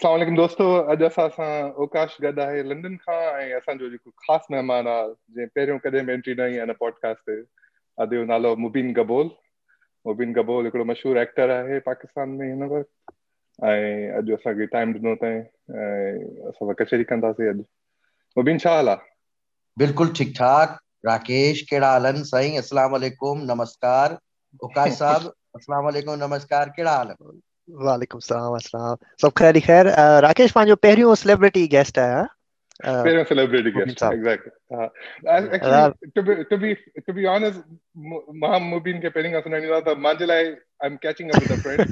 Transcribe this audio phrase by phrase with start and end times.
[0.00, 1.48] अस्सलाम दोस्तो अॼु असां सां
[1.84, 6.12] ओकाश गॾु आहे लंडन खां ऐं असांजो जेको ख़ासि महिमान आहे जंहिं पहिरियों कॾहिं बि
[6.12, 7.36] एंट्री न आई आहे पॉडकास्ट ते
[7.98, 9.28] अॼु जो नालो मुबीन गबोल।
[10.04, 15.14] मुबीन गबोल हिकिड़ो मशहूरु एक्टर आहे पाकिस्तान में हिन वक़्तु ऐं अॼु असांखे टाइम ॾिनो
[15.18, 15.34] अथई
[15.82, 17.66] ऐं असां कचहरी कंदासीं अॼु
[18.36, 20.80] मुबीन छा हाल आहे बिल्कुलु ठीकु ठाक।
[21.10, 24.18] राकेश कहिड़ा हाल आहिनि साईं अस्सलाम वालेकुम नमस्कार।
[24.70, 25.30] ओकाश साहब
[25.60, 27.40] अस्सलाम वालेकुम नमस्कार कहिड़ा हाल आहिनि
[27.86, 29.88] वालेकुम सलाम अस्सलाम। सब खैर खैर।
[30.22, 32.22] राकेश पंहिंजो पहिरियों सेलिब्रिटी गेस्ट आहे
[32.84, 36.74] पहिरियों celebrity guest exactly actually to be to be
[37.06, 37.62] to be honest
[38.44, 41.56] माँ मुबीन पहिरीं खां सुञाणींदो आहियाँ त मुंहिंजे लाइ I am catching up with a
[41.66, 41.84] friend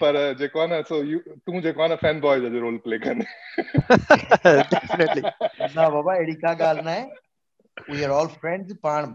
[0.00, 1.02] पर जेको आहे न सो
[1.46, 3.24] तूं जेको आहे न फ़ैन बॉय जो रोल प्ले करने।
[4.74, 5.22] डेफिनेटली
[5.76, 7.04] ना बाबा अहिड़ी का ॻाल्हि न आहे
[7.90, 9.14] वी आर ऑल फ्रेंड्स पाण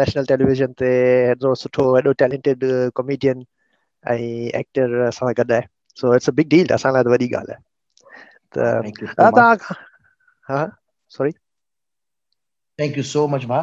[0.00, 0.86] नेशनल टेलीविज़न ते
[1.28, 2.64] हेॾो सुठो हेॾो टैलेंटेड
[3.00, 3.44] कॉमेडियन
[4.04, 4.18] ऐं
[4.60, 5.62] एक्टर असां सां गॾु आहे।
[5.96, 7.62] So it's a big deal असां लाइ त वॾी ॻाल्हि आहे।
[8.54, 8.58] त
[9.20, 9.46] तव्हां
[10.48, 10.66] हाँ
[11.10, 11.32] sorry
[12.78, 13.60] thank you so much भा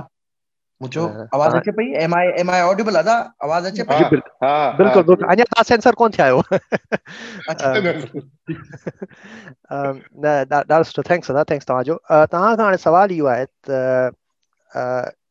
[0.81, 1.91] मुझो आवाज़ अचे पई?
[2.03, 4.03] Am I am I audible अदा आवाज़ अचे पई?
[4.43, 6.41] हाँ बिल्कुल बिल्कुल। अञा तव्हां सेंसर कोन थिया आहियो।
[10.23, 13.71] न ॾाढो सुठो। थैंक्स अदा थैंक्स तव्हांजो। तव्हां खां हाणे सवाल इहो आहे त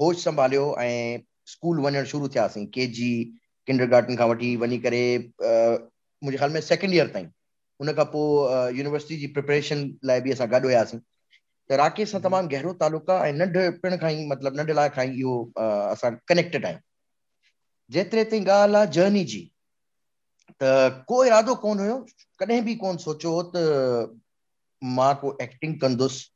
[0.00, 1.18] होश संभालियो ऐं
[1.52, 3.10] स्कूल वञणु शुरू थियासीं के जी
[3.68, 5.02] किंडर गार्डन खां वठी वञी करे
[5.42, 7.28] मुंहिंजे ख़्याल में सेकेंड ईयर ताईं।
[7.80, 10.98] उन खां पोइ यूनिवर्सिटी जी प्रिपरेशन लाइ बि असां गॾु हुयासीं।
[11.70, 15.18] त राकेश सां तमामु गहरो तालुक आहे ऐं नंढपिण खां ई, मतिलबु नंढिला खां ई
[15.22, 15.36] इहो
[15.66, 16.82] असां कनेक्टेड आहियूं।
[17.90, 19.40] जेतिरे ताईं ॻाल्हि आहे जर्नी जी,
[20.62, 21.96] त को इरादो कोन हुयो,
[22.40, 24.20] कॾहिं बि कोन सोचियो हो त
[24.82, 26.31] माँ को एक्टिंग कंदुसि।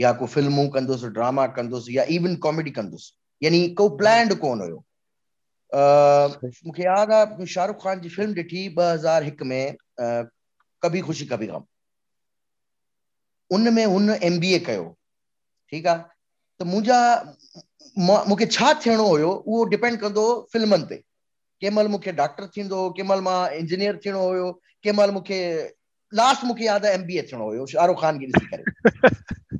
[0.00, 3.12] या को फिल्मूं कंदुसि ड्रामा कंदुसि या इवन कॉमेडी कंदुसि।
[3.42, 4.84] यानी को प्लैंड कोन हुयो?
[5.72, 9.76] मूंखे यादि आहे शाहरुख ख़ान जी फ़िल्म ॾिठी ॿ हज़ार हिकु में
[10.82, 11.64] कभी ख़ुशी कभी गम।
[13.50, 14.84] उन में हुन एम बी ए कयो
[15.72, 16.02] ठीकु आहे
[16.60, 16.98] त मुंहिंजा
[18.28, 23.08] मूंखे छा थियणो हुयो उहो डिपेंड कंदो फिल्मनि ते। कंहिं महिल मूंखे डॉक्टर थींदो कंहिं
[23.08, 25.40] महिल माँ इंजीनियर थियणो हुयो कंहिं महिल मूंखे
[26.12, 29.58] लास्ट मूंखे यादि आहे एम बी ए थियणो हुयो शाहरुख ख़ान खे ॾिसी करे।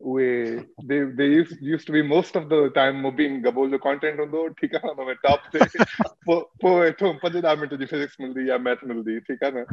[0.00, 4.20] उहे they they used used to be most of the time मुबीन गबोल जो कंटेंट
[4.20, 5.78] हूंदो ठीकु आहे हुन में टॉप ते
[6.08, 9.64] पोइ पोइ हेठो पंज ॾह मिंट जी फिजिक्स मिलंदी या मैथ मिलंदी ठीकु आहे न?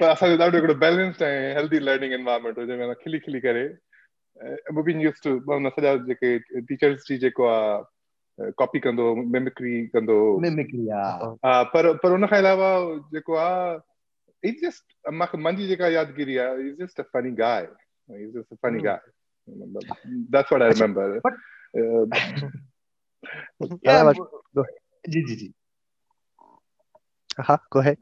[0.00, 3.68] त असांजो ॾाढो हिकिड़ो बैलेंस्ड ऐं हेल्दी लर्निंग एनवायरमेंट हो जंहिंमें खिली खिली करे।
[4.72, 10.40] मुबीन यूस टू हुन सॼा जेके टीचर्स जी जेको आहे कॉपी कंदो मिमिक्री कंदो
[11.46, 13.78] हा पर पर हुन खां अलावा जेको आहे
[14.48, 17.68] इट्स जस्ट मुंहिंजी जेका यादगिरी आहे it's just a funny guy
[18.10, 18.82] He's just a funny
[20.30, 21.20] That's what I remember.
[21.22, 21.34] But,
[21.74, 22.06] uh,
[23.82, 24.12] yeah,
[25.08, 25.52] जी जी जी।
[27.40, 27.98] हाँ go ahead.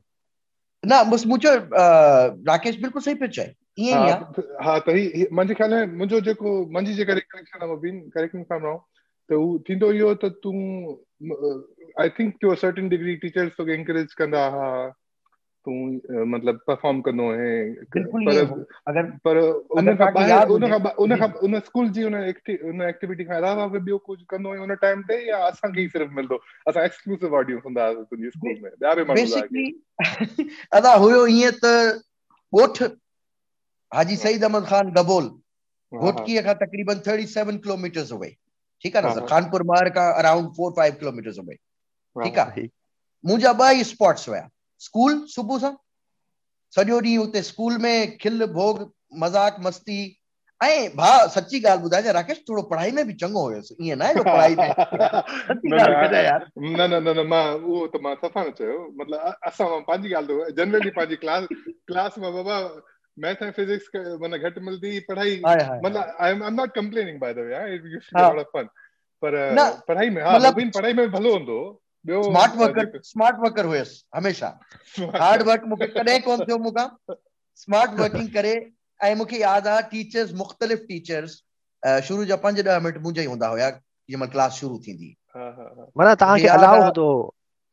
[0.83, 3.47] ना बस मुझे राकेश बिल्कुल सही पिच है।
[3.81, 7.69] ईअं ई आहे हा। त ही मुंहिंजे ख़्याल में मुंहिंजो जेको मुंहिंजी जेका रिकलेक्शन आहे
[7.71, 8.81] Mubeen correct me from wrong
[9.31, 10.57] त हू। थींदो इहो त तूं
[12.03, 14.69] I think to a certain degree teachers तोखे एनकरेज कंदा हुआ
[15.67, 17.59] तूं मतलब परफॉर्म कंदो आहे
[17.95, 18.39] पर
[18.91, 19.39] अगर पर
[19.79, 23.67] उन खां ॿाहिरि उन खां उन खां उन स्कूल जी। उन उन एक्टिविटी खां अलावा
[23.75, 27.37] बि ॿियो कुझु कंदो आहे उन टाइम ते या असांखे ई सिर्फ़ु मिलंदो असां एक्सक्लूसिव
[27.43, 29.27] ऑडियंस हूंदा हुआसीं तुंहिंजी स्कूल में ॿिया बि माण्हू
[30.81, 31.75] अदा हुयो ईअं त
[32.53, 32.83] ॻोठ
[33.93, 35.31] हाजी सईद अहमद खान दबोल
[35.93, 38.29] घोटकीअ खां तक़रीबन 37 किलोमीटर्स अवे
[38.85, 41.57] ठीकु आहे न खानपुर मार खां अराउंड 4 5 किलोमीटर्स अवे
[42.17, 42.65] ठीकु आहे
[43.25, 44.49] मुंहिंजा ॿ ई स्पॉट्स हुया
[44.87, 45.73] स्कूल सुबुह सां।
[46.73, 48.83] सॼो ॾींहुं उते स्कूल में खिल भोग
[49.25, 50.01] मज़ाक मस्ती।
[50.61, 54.15] ऐं भाउ सची ॻाल्हि ॿुधाए राकेश थोरो पढ़ाई में बि चङो हुयुसि। ईअं न आहे
[54.15, 54.73] जो पढ़ाई में।
[56.79, 60.91] न न न माँ उहो त माँ सफ़ा न चयो। मतिलबु असां पंहिंजी ॻाल्हि जनरली
[60.99, 61.49] पंहिंजी क्लास
[61.89, 62.57] क्लास में बाबा
[63.17, 63.91] मैथ एंड फिजिक्स
[64.23, 65.37] माना घटि मिलंदी पढ़ाई।
[65.85, 68.69] मतलब I am not complaining by the way it used to be fun
[69.23, 69.37] पर
[69.89, 70.39] पढ़ाई में हाँ
[70.75, 71.59] पढ़ाई में भलो हूंदो।
[72.05, 74.49] स्मार्ट वर्कर स्मार्ट वर्कर हुयसि हमेशा।
[75.23, 76.87] हार्ड वर्क मूंखे कॾहिं कोन थियो मूंखां
[77.63, 78.55] स्मार्ट वर्किंग करे
[79.01, 81.43] ऐं मूंखे यादि आहे टीचर्स मुख़्तलिफ़ टीचर्स
[82.09, 86.15] शुरू जा पंज ॾह मिंट मुंहिंजा ई हूंदा हुया जंहिं महिल क्लास शुरू थींदी माना
[86.15, 87.09] तव्हांखे अलाउ हूंदो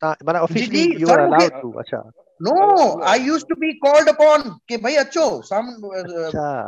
[0.02, 2.02] माना officially you are allowed to अच्छा।
[2.40, 2.52] No,
[3.08, 5.66] I used to be called upon कि भाई अचो साम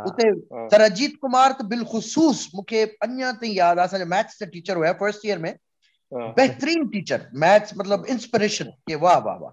[0.09, 0.25] उते
[0.71, 4.91] सर अजीत कुमार त बिलखुसूस मूंखे अञा ताईं यादि आहे असांजो मैथ्स जा टीचर हुया
[4.99, 5.53] फ़र्स्ट ईयर में।
[6.37, 9.51] बहितरीन टीचर मैथ्स मतलब इंस्पिरेशन के वाह वाह वाह।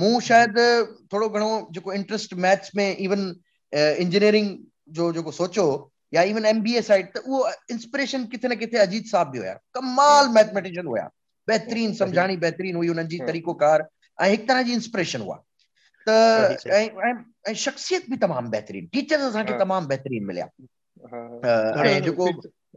[0.00, 0.66] मूं शायदि
[1.12, 3.22] थोरो घणो जेको इंटरेस्ट मैथ्स में इवन
[3.72, 4.48] इंजीनियरिंग
[4.96, 5.66] जो जेको सोचो
[6.14, 9.38] या even M B A side त उहो इंस्पिरेशन किथे न किथे अजीत साहब बि
[9.38, 11.08] हुया। कमाल मैथमेटिशियन हुया।
[11.48, 15.36] बहितरीन सम्झाणी बहितरीन हुई उन्हनि जी तरीक़ोकार। ऐं हिकु तरह जी इंस्पिरेशन हुआ।
[16.06, 16.10] त
[16.70, 20.46] ऐं शख़्सियत बि तमामु बहितरीन। टीचर्स असांखे तमामु बहितरीन मिलिया।
[21.84, 22.30] ऐं जेको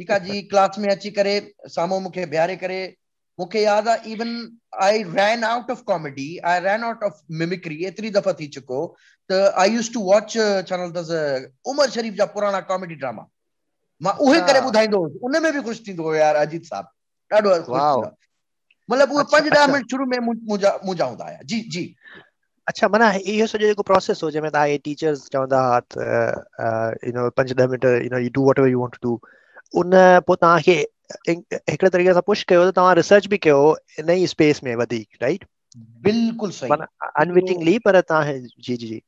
[0.00, 1.34] ठीकु आहे जी क्लास में अची करे
[1.76, 2.80] साम्हूं मूंखे बीहारे करे।
[3.38, 4.30] मूंखे यादि आहे even
[4.82, 8.80] I ran out of comedy I ran out of mimicry एतिरी दफ़ा थी चुको
[9.30, 11.22] त I use to watch channel अथसि
[11.72, 13.26] उमर शरीफ़ जा पुराणा कॉमेडी ड्रामा
[14.00, 16.88] माँ उहे करे ॿुधाईंदो हुउसि उन में बि ख़ुशि थींदो हुयो यार अजीत साहब।
[17.30, 17.50] ॾाढो
[18.88, 21.84] मतिलबु उहे पंज ॾह मिंट शुरू में मुंहिंजा मुंहिंजा हूंदा हुया। जी जी।
[22.66, 25.60] अच्छा माना इहो सॼो जेको प्रोसेस हो जंहिंमें तव्हांखे टीचर्स चवंदा
[25.94, 26.06] त
[27.08, 29.16] यू नो पंज ॾह mint you know you do whatever you want to do
[29.82, 29.90] उन
[30.26, 30.74] पोइ तव्हांखे
[31.28, 33.60] हिकिड़े तरीक़े सां पुश कयो त तव्हां रिसर्च बि कयो
[34.02, 35.44] इन ई स्पेस में वधीक राइट
[36.06, 36.86] बिल्कुलु सही। माना
[37.22, 39.02] अनविटिंगली पर तव्हां जी जी जी।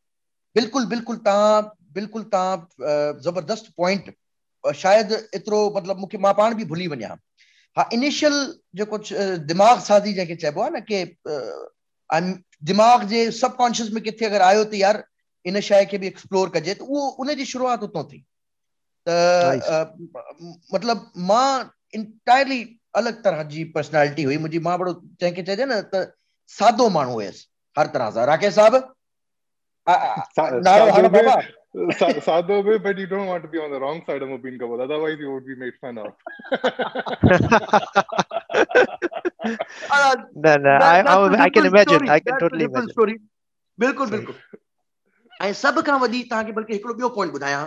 [0.57, 1.63] बिल्कुलु बिल्कुलु तव्हां
[1.99, 2.91] बिल्कुलु तव्हां
[3.27, 4.15] ज़बरदस्त पॉइंट
[4.65, 7.17] शायदि एतिरो मतिलबु मूंखे माँ पाण बि भुली वञा।
[7.77, 8.37] हा इनिशियल
[8.81, 8.99] जेको
[9.53, 11.05] दिमाग़ साज़ी जंहिंखे चइबो आहे न की
[12.71, 15.03] दिमाग़ जे सबकॉन्शियस में किथे अगरि आयो त यार
[15.45, 18.25] इन शइ खे बि एक्सप्लोर कजे त उहो उन जी शुरूआति उतां थी।
[19.09, 19.87] uh,
[20.75, 26.15] मतलब माँ इंटायरली अलग तरह जी पर्सनालिटी हुई। मुझी माँ बड़ो चंके चजे ना त
[26.49, 27.47] सादो मान हुएस
[27.79, 28.95] हर तरह सा। राकेश साहब?
[29.89, 30.61] सा, सा,
[31.93, 34.59] सा, सादो भी but you don't want to be on the wrong side of opinion
[34.59, 36.15] का बोला। Otherwise you would be made fun of
[39.47, 42.05] No, no, I, I, I, can imagine.
[42.11, 43.19] I can totally imagine.
[43.81, 44.35] बिल्कुल बिल्कुल।
[45.43, 47.67] ऐं सभ खां वधीक तव्हांखे बल्कि हिकिड़ो ॿियो पॉइंट ॿुधायां।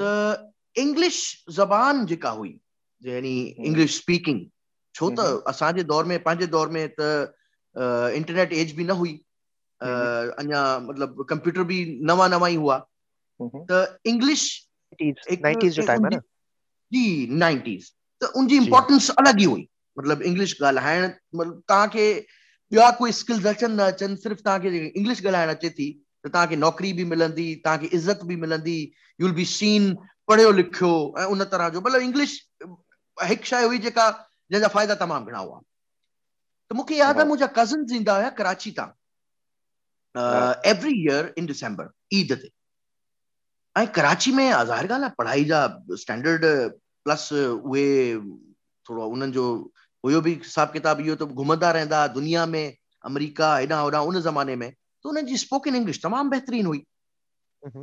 [0.00, 0.52] त
[0.84, 1.18] इंग्लिश
[1.58, 2.58] ज़बान जेका हुई
[3.02, 3.34] यानी
[3.70, 4.40] इंग्लिश स्पीकिंग
[4.94, 7.08] छो त असांजे दौर में पंहिंजे दौर में त
[8.20, 9.14] इंटरनेट एज बि न हुई।
[10.42, 11.78] अञा मतिलबु कंप्यूटर बि
[12.10, 12.78] नवा नवा ई हुआ।
[13.70, 14.42] त इंग्लिश
[16.92, 17.02] जी
[17.42, 17.90] नाइंटीज़
[18.20, 19.62] त उनजी इम्पोर्टेंस अलॻि ई हुई।
[19.96, 22.06] मतिलबु इंग्लिश ॻाल्हाइण मतिलबु तव्हांखे
[22.72, 25.88] ॿिया कोई स्किल्स अचनि न अचनि सिर्फ़ु तव्हांखे इंग्लिश ॻाल्हाइण अचे थी
[26.26, 28.78] त तव्हांखे नौकिरी बि मिलंदी तव्हांखे इज़त बि मिलंदी।
[29.20, 29.94] यूल बी सीन
[30.28, 32.32] पढ़ियो लिखियो ऐं उन तरह जो। मतिलबु इंग्लिश
[33.18, 34.10] हिकु शइ हुई जेका
[34.50, 35.60] जंहिंजा फ़ाइदा तमामु घणा हुआ।
[36.70, 38.88] त मूंखे यादि आहे मुंहिंजा कज़न्स ईंदा हुया कराची तां।
[40.70, 42.50] Every year in December Eid ते।
[43.76, 45.60] ऐं कराची में ज़ाहिर ॻाल्हि आहे पढ़ाई जा
[46.02, 46.44] स्टैंडर्ड
[47.04, 47.86] प्लस उहे
[48.86, 49.44] थोरो उन्हनि जो
[50.04, 52.64] हुयो बि हिसाब किताब इहो त घुमंदा रहंदा दुनिया में
[53.04, 54.70] अमेरिका हेॾां होॾां उन ज़माने में।
[55.06, 56.82] त उन्हनि जी स्पोकन इंग्लिश तमामु बहितरीनु हुई।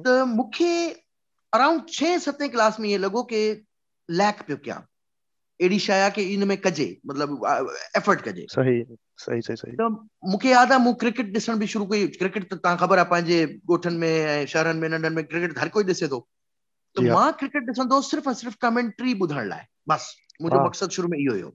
[0.06, 0.70] त मूंखे
[1.54, 3.42] अराउंड छह सतें क्लास में ये लॻो कि
[4.10, 4.80] लैक पियो कयां?
[5.60, 7.48] अहिड़ी शइ आहे की इन में कजे मतिलबु
[8.02, 8.84] एफर्ट कजे। सही
[9.26, 9.88] सही सही सही। त
[10.32, 13.38] मूंखे यादि आहे मूं क्रिकेट ॾिसण बि शुरू कई क्रिकेट त तव्हां ख़बर आहे पंहिंजे
[13.76, 16.20] ॻोठनि में ऐं शहरनि में नंढनि में क्रिकेट हर कोई ॾिसे थो
[16.96, 21.18] त माँ क्रिकेट ॾिसंदो सिर्फ़ु ऐं सिर्फ़ु कमेंट्री ॿुधण लाइ बसि। मुंहिंजो। मक़सदु शुरू में
[21.18, 21.50] इहो हुयो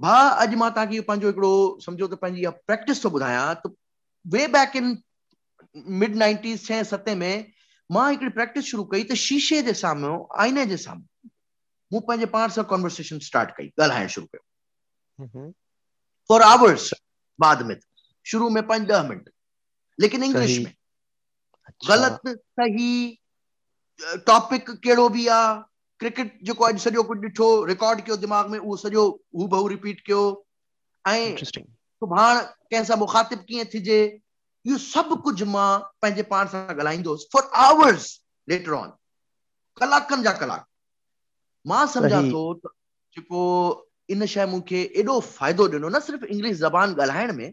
[0.00, 0.14] भा
[0.44, 1.52] अॼु माँ तव्हांखे इहो पंहिंजो हिकिड़ो
[1.86, 3.72] सम्झो त पंहिंजी इहा प्रैक्टिस थो ॿुधायां त
[4.26, 4.96] way back in
[6.00, 7.52] mid nineties छहें सतें में
[7.90, 11.28] माँ हिकिड़ी प्रैक्टिस शुरू कई त शीशे जे साम्हूं आईने जे साम्हूं
[11.90, 14.44] मूं पंहिंजे पाण सां कॉन्वर्सेशन स्टार्ट कई ॻाल्हाइणु शुरू कयो।
[16.30, 16.90] फॉर आवर्स
[17.38, 17.76] बाद में
[18.26, 19.30] शुरू में पंज ॾह मिंट।
[19.98, 20.72] लेकिन इंग्लिश में।
[21.66, 23.18] अच्छा, ग़लति सही
[24.26, 25.60] टॉपिक कहिड़ो बि आहे
[26.00, 29.04] क्रिकेट जेको अॼु सॼो कुझु ॾिठो रिकॉर्ड कयो दिमाग़ में उहो सॼो
[29.36, 30.22] हू बहु रिपीट कयो।
[31.04, 31.36] ऐं.
[32.02, 32.40] सुभाणे
[32.70, 33.98] कंहिं सां मुखातिब कीअं थिजे?
[34.64, 35.68] इहो सभु कुझु माँ
[36.02, 38.06] पंहिंजे पाण सां ॻाल्हाईंदो फॉर आवर्स
[38.48, 38.92] लेटर ऑन
[39.80, 40.66] कलाकनि जा कलाक।
[41.64, 42.42] माँ सम्झां। थो
[43.16, 43.42] जेको
[44.14, 47.50] इन शइ मूंखे एॾो फ़ाइदो ॾिनो न सिर्फ़ु इंग्लिश ज़बान ॻाल्हाइण में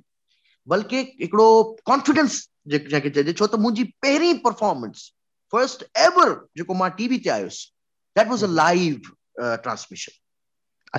[0.68, 1.48] बल्कि हिकिड़ो
[1.86, 2.38] कॉन्फिडेंस
[2.74, 5.10] जंहिंखे चइजे छो त मुंहिंजी पहिरीं परफॉर्मेंस
[5.54, 7.68] फ़र्स्ट एवर जेको माँ टीवी ते आयुसि
[8.16, 8.48] that was a.
[8.62, 9.12] Live
[9.64, 10.18] transmission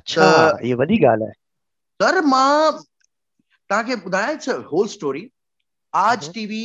[0.01, 0.27] अच्छा
[0.67, 1.35] ये वॾी ॻाल्हि आहे।
[2.01, 2.73] सर माँ
[3.71, 5.29] तव्हांखे ॿुधायां इट्स होल स्टोरी।
[5.95, 6.63] आज हम्म। टीवी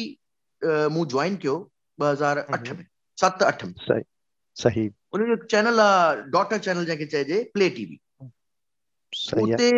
[0.95, 1.55] मूं ज्वाइन कयो
[1.99, 2.85] ॿ हज़ार अठ हम्म। में
[3.17, 4.01] सत अठ में। सही
[4.57, 7.99] सही। उनजो चैनल आहे डॉटर चैनल जंहिंखे चइजे प्ले टीवी।
[9.43, 9.69] उते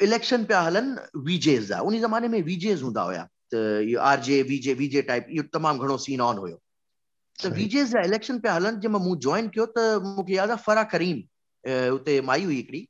[0.00, 3.56] इलेक्शन पिया हलनि वीजेस जा उन ज़माने में वीजेस हूंदा हुया। त
[3.88, 6.56] इहो आर जे वीजे वीजे टाइप इहो तमामु घणो सीन ऑन हुयो।
[7.38, 10.82] त वीजेस जा इलेक्शन पिया हलनि जंहिंमें मूं ज्वाइन कयो त मूंखे यादि आहे फरा
[10.94, 11.18] करीम
[11.98, 12.82] उते माई हुई हिकिड़ी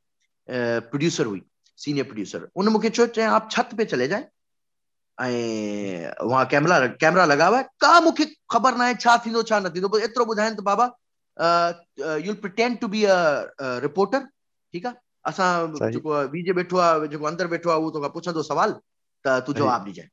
[0.89, 1.41] प्रोड्यूसर हुई।
[1.79, 4.27] सीनियर प्रोड्यूसर उन मूंखे चयो चई आप छत पे चले जाए
[5.17, 9.59] ऐं वहाँ कैमरा कैमरा लगा हुआ है। का मूंखे ख़बर न आहे छा थींदो छा
[9.59, 10.85] न थींदो बसि एतिरो ॿुधाइनि त बाबा
[12.25, 13.17] you'll pretend to be a
[13.85, 14.19] reporter
[14.73, 14.97] ठीकु आहे
[15.31, 18.73] असां। जेको आहे बीजे वेठो आहे जेको अंदरि वेठो आहे उहो तोखां पुछंदो सवाल
[19.25, 20.09] त तूं। जवाबु ॾिजांइ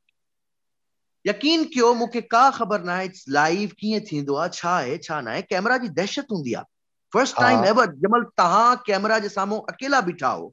[1.25, 5.28] यकीन कयो मूंखे का ख़बर न आहे लाइव कीअं थींदो आहे छा आहे छा न
[5.35, 6.64] आहे कैमरा जी दहशत हूंदी आहे
[7.12, 10.52] फ़र्स्ट टाइम एवर जंहिंमहिल तव्हां कैमरा जे साम्हूं अकेला बीठा हो।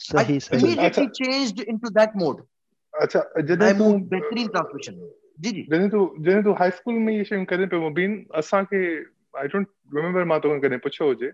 [0.00, 2.40] सही सही। immediately changed into that mode.
[2.94, 4.94] अच्छा ऐं जॾहिं तूं बहितरीन ट्रांसमिशन
[5.44, 8.82] जी जी। जॾहिं तूं जॾहिं तूं हाई स्कूल में इहे शयूं करे पियो मुबीन असांखे
[9.38, 11.30] आई डोंट रिमेंबर माँ तोखे कॾहिं पुछियो हुजे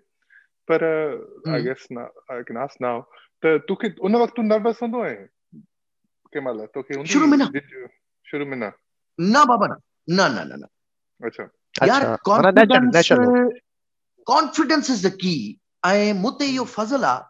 [0.69, 2.03] पर आई हम्म। गेस ना
[2.33, 3.01] आई कैन आस्क नाउ
[3.43, 7.51] त तोखे उन वक़्तु तूं नर्वस हूंदो आहे कंहिं महिल तोखे शुरू में न।
[8.27, 8.71] शुरू में न।
[9.19, 9.77] न बाबा न।
[10.11, 10.67] न न न न।
[11.27, 11.45] अच्छा।
[11.87, 13.09] यार अच्छा। Confidence
[14.27, 15.35] confidence is the key
[15.87, 17.29] ऐं मूं ते इहो हम्म। फज़ल आहे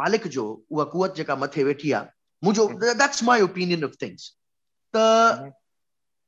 [0.00, 2.06] मालिक जो उहा कुवत जेका मथे वेठी आहे
[2.42, 4.30] मुंहिंजो that's my opinion of things
[4.94, 5.50] त हम्म।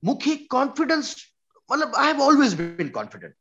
[0.02, 1.14] मूंखे कॉन्फिडेंस
[1.70, 3.34] मतिलबु I have always been confident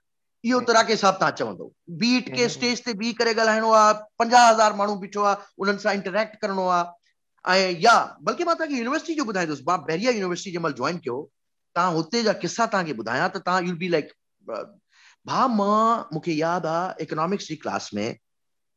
[0.44, 3.94] इहो त राकेश साहब तव्हां चवंदो। बीट के हम्म। स्टेज ते बीह करे ॻाल्हाइणो आहे
[4.20, 6.86] पंजाह हज़ार माण्हू बीठो आहे उन्हनि सां इंटरेक्ट करिणो आहे
[7.46, 7.96] ऐं या
[8.28, 11.18] बल्कि माँ तव्हांखे यूनिवर्सिटी जो ॿुधाईंदुसि माँ बैरिया यूनिवर्सिटी जंहिं महिल जॉइन कयो
[11.76, 14.12] तव्हां हुते जा किसा तव्हांखे ॿुधायां त तव्हां यूल बी लाइक
[15.26, 18.08] भाउ माँ मूंखे यादि आहे इकोनॉमिक्स जी क्लास में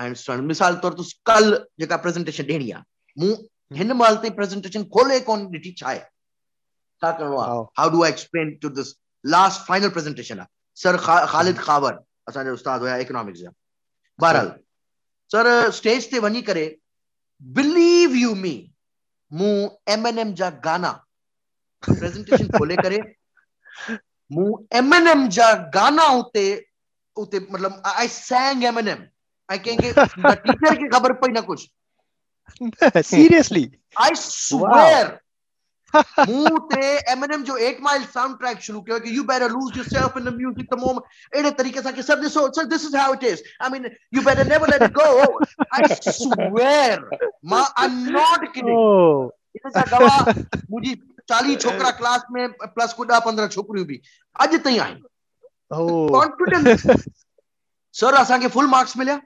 [0.00, 2.82] ऐं मिसाल तौर ते कल जेका प्रेज़ेंटेशन ॾियणी आहे
[3.16, 3.34] मूं
[3.78, 6.00] हिन महिल ताईं प्रेज़ेंटेशन खोले कोन ॾिठी छा आहे
[7.02, 11.58] छा करिणो आहे how do I explain to this last final presentation आहे सर ख़ालिद
[11.58, 11.94] खावर
[12.28, 13.50] असांजा उस्ताद हुया इकोनॉमिक्स जा।
[14.18, 14.48] बहरहाल
[15.30, 16.64] सर। स्टेज ते वञी करे
[17.42, 18.56] बिलीव यू मी
[19.30, 19.54] मूं
[19.94, 20.90] एम एन एम जा गाना।
[21.82, 22.98] प्रेज़ेंटेशन खोले करे
[24.30, 26.44] मूं एम एन एम जा गाना उते
[27.16, 29.06] उते मतिलबु I sang M N M
[29.50, 35.20] teacher खे ख़बर पई न कुझु सीरियसली I swear.
[35.94, 40.16] मूं ते एमिनेम जो 8 माइल साउंड ट्रैक शुरू कयो कि you better lose yourself
[40.18, 43.24] in the music the moment एड़े तरीके सां कि ॾिसो sir this is how it
[43.30, 45.08] is I mean you better never let it go
[45.74, 47.08] I swear
[47.52, 48.76] माँ आई एम नॉट किडिंग
[49.56, 50.94] इन सां गवाह मुंहिंजी
[51.32, 54.00] 40 छोकरा क्लास में प्लस को 10 15 छोकरियूं बि
[54.36, 55.02] अॼु ताईं आहिनि
[55.72, 56.86] कॉन्फिडेंस
[57.94, 59.18] सर असांखे फुल मार्क्स मिलिया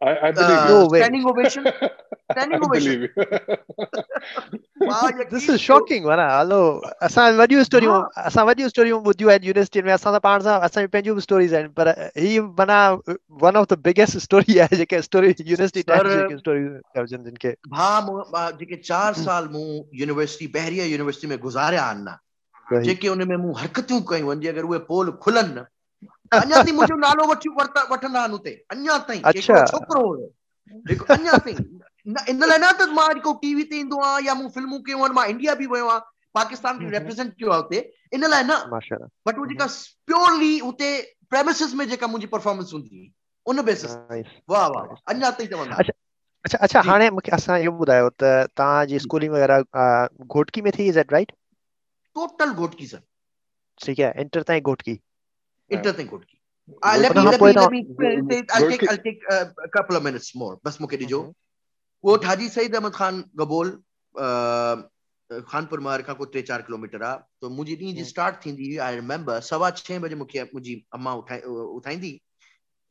[0.00, 1.66] I, I believe uh, no standing ovation.
[2.32, 3.08] Standing ovation.
[4.80, 6.26] wow, this is shocking, mana.
[6.38, 7.96] Hello, असां वॾियूं स्टोरियूं
[8.30, 11.54] असां वॾियूं स्टोरियूं ॿुधियूं आहिनि यूनिवर्सिटी में असां त पाण सां असांजी पंहिंजियूं बि स्टोरीज़
[11.54, 12.78] आहिनि पर ही माना
[13.44, 16.64] one of the biggest story आहे जेके स्टोरी यूनिवर्सिटी टाइम जेके स्टोरी
[16.98, 19.68] हुजनि जिन खे हा जेके 4 साल मूं
[20.00, 24.78] यूनिवर्सिटी बहरिया यूनिवर्सिटी में गुज़ारिया आहिनि जेके उन में मूं हरकतूं कयूं आहिनि अगरि उहे
[24.90, 25.64] पोल खुलनि
[26.42, 30.28] अञा ताईं मुंहिंजो नालो वठी वठंदा आहिनि उते। अञा ताईं छोकिरो हुयो
[30.86, 31.60] जेको अञा ताईं
[32.32, 35.14] इन लाइ न त माँ जेको टीवी ते ईंदो आहियाँ या मूं फिल्मूं कयूं आहिनि
[35.20, 36.00] माँ इंडिया बि वियो आहियाँ
[36.34, 37.80] पाकिस्तान खे रिप्रेज़ेंट कयो आहे उते।
[38.14, 38.58] इन लाइ न
[39.26, 39.66] बट उहो जेका
[40.10, 40.90] प्योरली उते
[41.30, 43.12] प्रेमिसिस में जेका मुंहिंजी परफॉर्मेंस हूंदी हुई
[43.46, 43.96] उन बेसिस
[44.50, 45.82] वाह वाह अञा ताईं चवंदा
[46.44, 50.98] अच्छा अच्छा हाणे मूंखे असां इहो ॿुधायो त तव्हांजी स्कूलिंग वग़ैरह घोटकी में थी is
[51.02, 51.32] that right
[52.16, 53.02] total Ghotki sir
[53.80, 54.98] ठीक है इंटर ताईं Ghotki.
[55.70, 56.38] Interesting good key.
[56.82, 57.84] Uh, let, me, let, me, let me
[58.30, 60.56] say, I'll take I'll take uh, a couple of minutes more.
[60.64, 61.20] बस मूंखे ॾिजो
[62.04, 63.70] वो हाजी सईद अहमद खान गबोल
[65.30, 68.76] खानपुर मार खां को टे चार किलोमीटर आहे त मुंहिंजी ॾींहं जी स्टार्ट थींदी हुई
[68.86, 71.40] आई रिमेंबर सवा छह बजे मूंखे मुंहिंजी अम्मा उठाए
[71.80, 72.12] उथाईंदी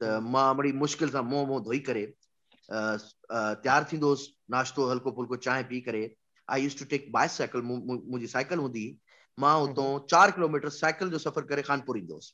[0.01, 2.05] त माँ बड़ी मुश्किल सां मुंहुं मुंहुं धोई करे
[2.69, 6.03] तयारु थींदो हुउसि नाश्तो हल्को फुल्को चांहि पी करे
[6.47, 8.85] I use to take bicycle मुंहिंजी साइकिल हूंदी
[9.37, 12.33] माँ हुतां चार किलोमीटर साइकिल जो सफ़र करे खानपुर ईंदो हुउसि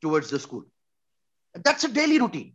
[0.00, 0.64] towards the school.
[1.54, 2.54] That's a daily routine.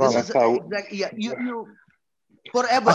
[0.00, 1.58] this is exactly yeah, you you
[2.54, 2.94] forever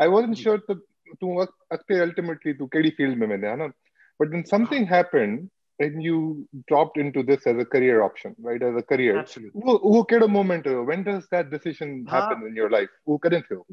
[0.00, 0.80] I wasn't sure to,
[1.20, 1.46] to
[1.90, 3.72] ultimately to KD field mein maine,
[4.18, 8.62] but then something happened and you dropped into this as a career option, right?
[8.62, 9.18] As a career.
[9.18, 9.60] Absolutely.
[9.62, 10.66] Who a moment?
[10.86, 12.88] When does that decision happen in your life?
[13.04, 13.66] Who couldn't feel?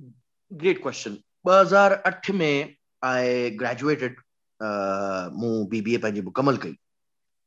[0.57, 1.23] Great question.
[1.45, 4.15] 2008 में I graduated
[4.61, 6.75] uh, मूं BBA पंहिंजी मुकमल कई.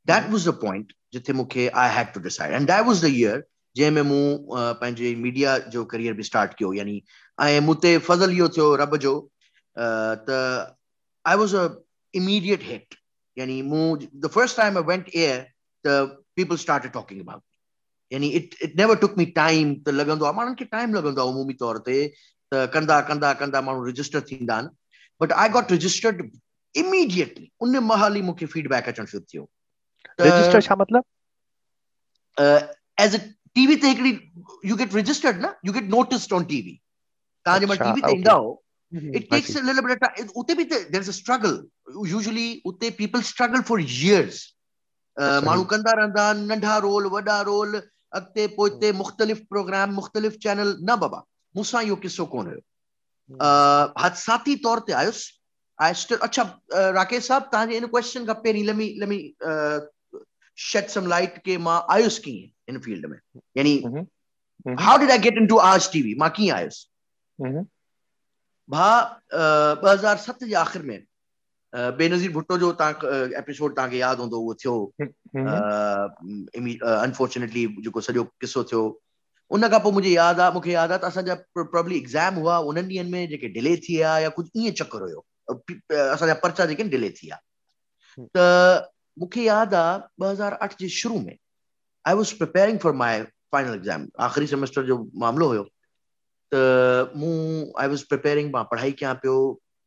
[0.07, 3.45] That was the point जिथे मूंखे I had to decide, and that was the year
[3.76, 7.02] जंहिंमें मूं पंहिंजे मीडिया जो करियर बि स्टार्ट कयो यानी
[7.38, 9.14] ऐं मूं ते फज़ल इहो थियो रब जो
[9.76, 10.40] त
[11.26, 11.68] I was a
[12.14, 12.96] immediate hit
[13.38, 15.42] यानी मूं the first time I went air
[15.86, 15.96] त
[16.36, 17.44] पीपल स्टार्ट टॉकिंग अबाउट
[18.12, 21.30] यानी it it never took me time त लॻंदो आहे माण्हुनि खे टाइम लॻंदो आहे
[21.32, 21.98] उमूमी तौर ते
[22.52, 24.70] त कंदा कंदा कंदा माण्हू रजिस्टर थींदा आहिनि।
[25.22, 26.22] But I got registered
[26.76, 29.50] immediately उन महिल ई मूंखे फीडबैक अचणु शुरू थियो।
[30.26, 31.08] रजिस्टर छा मतिलबु?
[32.38, 33.20] एज़ अ
[33.56, 34.12] टीवी ते हिकिड़ी
[34.70, 35.54] यू गेट रजिस्टर्ड न?
[35.66, 36.74] You get noticed on TV
[37.46, 38.58] तव्हां जंहिं महिल टीवी ते ईंदा हो।
[39.18, 40.30] it takes a little bit of time.
[40.38, 41.58] उते बि there's a struggle.
[42.14, 44.40] Usually उते people struggle for years.
[45.20, 47.76] माण्हू कंदा रहंदा नंढा रोल वॾा रोल
[48.14, 51.24] अॻिते पोइ मुख़्तलिफ़ प्रोग्राम मुख़्तलिफ़ चैनल। न बाबा
[51.56, 52.62] मूंसां इहो किसो कोन हुयो।
[54.02, 55.38] हादसाती तौर ते आयुसि।
[55.80, 56.44] I still, अच्छा,
[56.96, 59.18] Rakesh साहब तव्हांजे इन क्वेश्चन खां पहिरीं let me let me
[59.52, 59.80] uh,
[60.58, 62.50] shed some light के माँ आयुसि कीअं?
[62.72, 63.20] इन फ़ील्ड में।
[63.58, 63.74] यानी
[64.80, 66.82] how did I get into Aaj TV माँ कीअं आयुसि।
[68.70, 68.90] भा
[69.34, 71.00] ॿ हज़ार सत जे आख़िर में
[71.98, 74.76] बेनज़ीर भुट्टो जो तव्हां एपिसोड तव्हांखे यादि हूंदो उहो थियो
[77.04, 78.84] अनफॉर्चुनेटली जेको सॼो किसो थियो
[79.52, 82.98] उन खां पोइ मुंहिंजे यादि आहे मूंखे यादि आहे त असांजा प्रॉब्ली एग्ज़ाम हुआ उन्हनि
[82.98, 85.22] ॾींहंनि में जेके डिले थी विया या कुझु ईअं चकर हुयो।
[86.14, 87.38] असांजा पर्चा जेके डिले थी विया।
[88.36, 88.38] त
[89.20, 91.36] मूंखे यादि आहे ॿ हज़ार अठ जे शुरू में
[92.06, 95.64] I was preparing for my final exam आख़िरी सेमेस्टर जो मामिलो
[96.52, 97.36] त मूं
[97.82, 99.38] आई वॉज़ प्रिपेयरिंग माँ पढ़ाई कयां पियो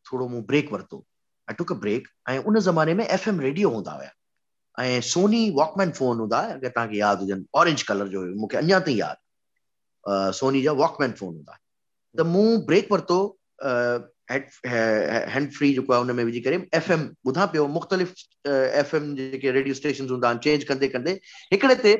[0.06, 1.04] थोरो मूं ब्रेक वरितो।
[1.48, 3.82] आई टुक अ ब्रेक ऐं उन ज़माने में एफ़ एम रेडियो
[4.78, 8.96] ऐं सोनी वॉकमैन फ़ोन हूंदा अगरि तव्हांखे यादि हुजनि ऑरेंज कलर जो मूंखे अञा ताईं
[8.96, 9.22] यादि।
[10.38, 11.58] सोनी जा वॉकमैन फ़ोन हूंदा
[12.14, 13.18] त मूं ब्रेक वरितो
[14.30, 18.12] हैंड फ्री जेको आहे हुन में विझी करे एफ़ एम ॿुधां पियो मुख़्तलिफ़
[18.48, 21.12] एफ़ एम जेके रेडियो स्टेशन हूंदा आहिनि चेंज कंदे कंदे
[21.52, 21.94] हिकिड़े ते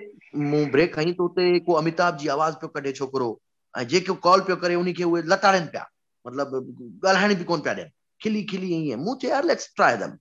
[0.53, 3.29] मूं ब्रेक खईं त उते को अमिताभ जी आवाज़ पियो कढे छोकिरो
[3.75, 5.87] ऐं जेको कॉल पियो करे उनखे उहे लताड़नि पिया
[6.25, 10.17] मतिलबु ॻाल्हाइण बि कोन पिया ॾियनि खिली खिली ईअं मूं चयो यार लेट्स ट्राई दम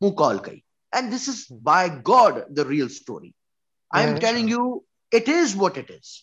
[0.00, 3.32] मूं कॉल कई and this is by God the real story
[3.90, 4.62] I am telling you
[5.12, 6.14] it is what it is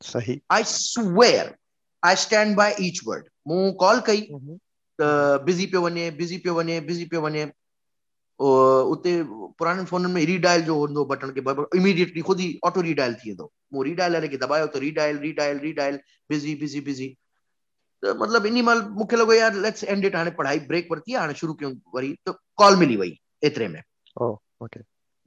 [0.00, 1.54] सही। I swear
[2.02, 4.20] I stand by each word मूं कॉल कई।
[4.98, 5.08] त
[5.44, 7.44] बिज़ी पियो वञे बिज़ी पियो वञे बिज़ी पियो वञे।
[8.40, 9.12] उते
[9.58, 11.40] पुराणनि फ़ोननि में रीडायल जो हूंदो बटन खे
[11.78, 15.58] इमीडिएटली ख़ुदि ई ऑटो रीडायल थी वेंदो। मूं रीडायल वारे खे दॿायो त redial redial
[15.66, 15.98] redial
[16.30, 17.08] busy busy busy.
[18.02, 21.20] त मतिलबु इन महिल मूंखे लॻो यार लेट्स एंड इट हाणे पढ़ाई ब्रेक वरिती आहे
[21.20, 23.12] हाणे शुरू कयूं वरी त कॉल मिली वई
[23.50, 23.80] एतिरे में।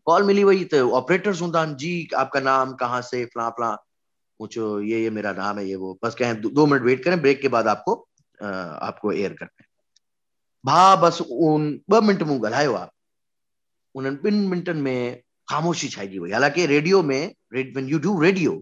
[0.07, 3.75] कॉल मिली वई त ऑपरेटर्स हूंदा आहिनि जी आपका नाम कहाँ से फला फला।
[4.39, 7.41] पूछो ये ये मेरा नाम है ये वो। बस कहें दो मिनट वेट करें ब्रेक
[7.41, 7.95] के बाद आपको
[8.39, 9.67] आपको एयर करना है।
[10.63, 12.89] भा बस उन ॿ मिंट मूं ॻाल्हायो आहे
[13.95, 17.33] उन्हनि ॿिनि मिंटनि में ख़ामोशी छाइजी वई हालाँकि रेडियो में
[17.75, 18.53] when you do radio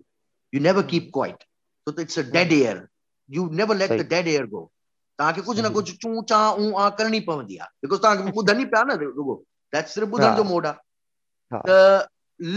[0.53, 1.45] you never keep quiet
[1.87, 2.75] so it's a dead air
[3.29, 4.69] you never let the dead air go
[5.19, 8.65] तव्हांखे कुझु न कुझु चूं चा ऊ आ करणी पवंदी आहे बिकॉज़ तव्हांखे ॿुधनि ई
[8.73, 9.35] पिया न रुगो
[9.73, 10.79] दैट सिर्फ़ु ॿुधण जो मोड आहे
[11.67, 12.07] त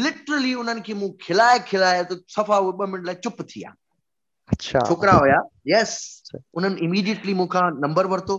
[0.04, 3.74] लिटरली उन्हनि खे मूं खिलाए खिलाए त सफ़ा उहे ॿ मिंट लाइ चुप थी विया
[4.50, 5.38] अच्छा। छोकिरा हुया?
[5.72, 5.96] यस
[6.60, 8.38] उन्हनि इमीडिएटली मूंखां नंबर वरितो।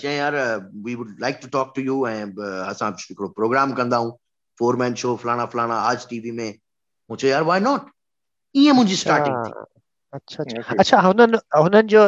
[0.00, 0.34] चई यार
[0.84, 2.24] we would like to talk to you ऐं
[2.70, 4.12] असां हिकिड़ो प्रोग्राम कंदा आहियूं
[4.58, 7.90] फोर मैन शो फलाना फलाना आज टीवी में मूं। चयो यार वाई नॉट
[8.54, 9.54] ईअं मुंहिंजी स्टार्टिंग थी।
[10.12, 12.02] अच्छा अच्छा। अच्छा हुननि हुननि जो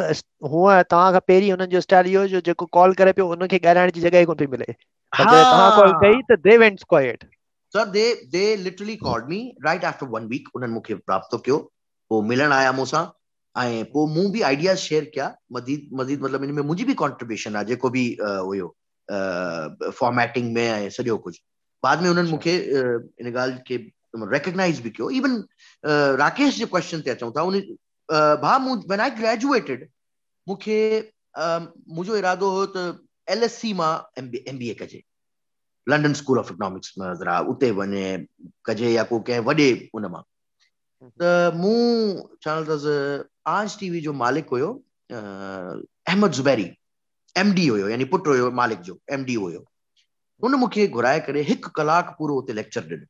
[0.53, 3.91] हूअं तव्हां खां पहिरीं हुननि जो स्टाइल इहो जो जेको कॉल करे पियो हुनखे ॻाल्हाइण
[3.99, 4.73] जी जॻह कोन पई मिले?
[5.13, 7.25] तव्हां कॉल कई त they went quiet
[7.75, 11.59] sir they they literally called me right after one week उन्हनि मूंखे प्राप्त कयो?
[12.11, 13.05] पोइ मिलण आया मूंसां
[13.57, 17.57] ऐं पोइ मूं बि आइडियाज़ शेयर कया मज़ीद मज़ीद मतिलबु इन में मुंहिंजी बि कॉन्ट्रीब्यूशन
[17.57, 18.69] आहे जेको बि हुयो
[20.01, 21.39] फॉर्मेटिंग में ऐं सॼो कुझु
[21.83, 22.57] बाद में उन्हनि मूंखे
[23.21, 23.77] इन ॻाल्हि खे
[24.33, 25.11] रिकग्नाइज़ बि कयो?
[25.11, 25.45] इवन
[26.21, 27.61] राकेश जे क्वेश्चन ते अचूं था उन
[28.43, 29.89] भा मूं वेन आई ग्रेजुएटेड
[30.47, 30.79] मूंखे
[31.39, 32.85] मुंहिंजो इरादो हो त
[33.31, 35.03] एल एस सी माँ एम बी ए कजे।
[35.89, 38.05] लंडन स्कूल ऑफ़ इकोनॉमिक्स में ज़रा उते वञे
[38.67, 40.09] कजे या को कंहिं वॾे उन
[41.21, 42.95] त मूं छा अथसि
[43.53, 44.69] आज टीवी जो मालिक हुयो
[45.13, 46.71] अहमद ज़ुबैरी
[47.37, 49.65] एम डी हुयो यानी पुटु हुयो मालिक जो एम डी हुयो
[50.43, 53.07] हुन मूंखे घुराए करे हिकु कलाकु पूरो उते लेक्चर ॾिनो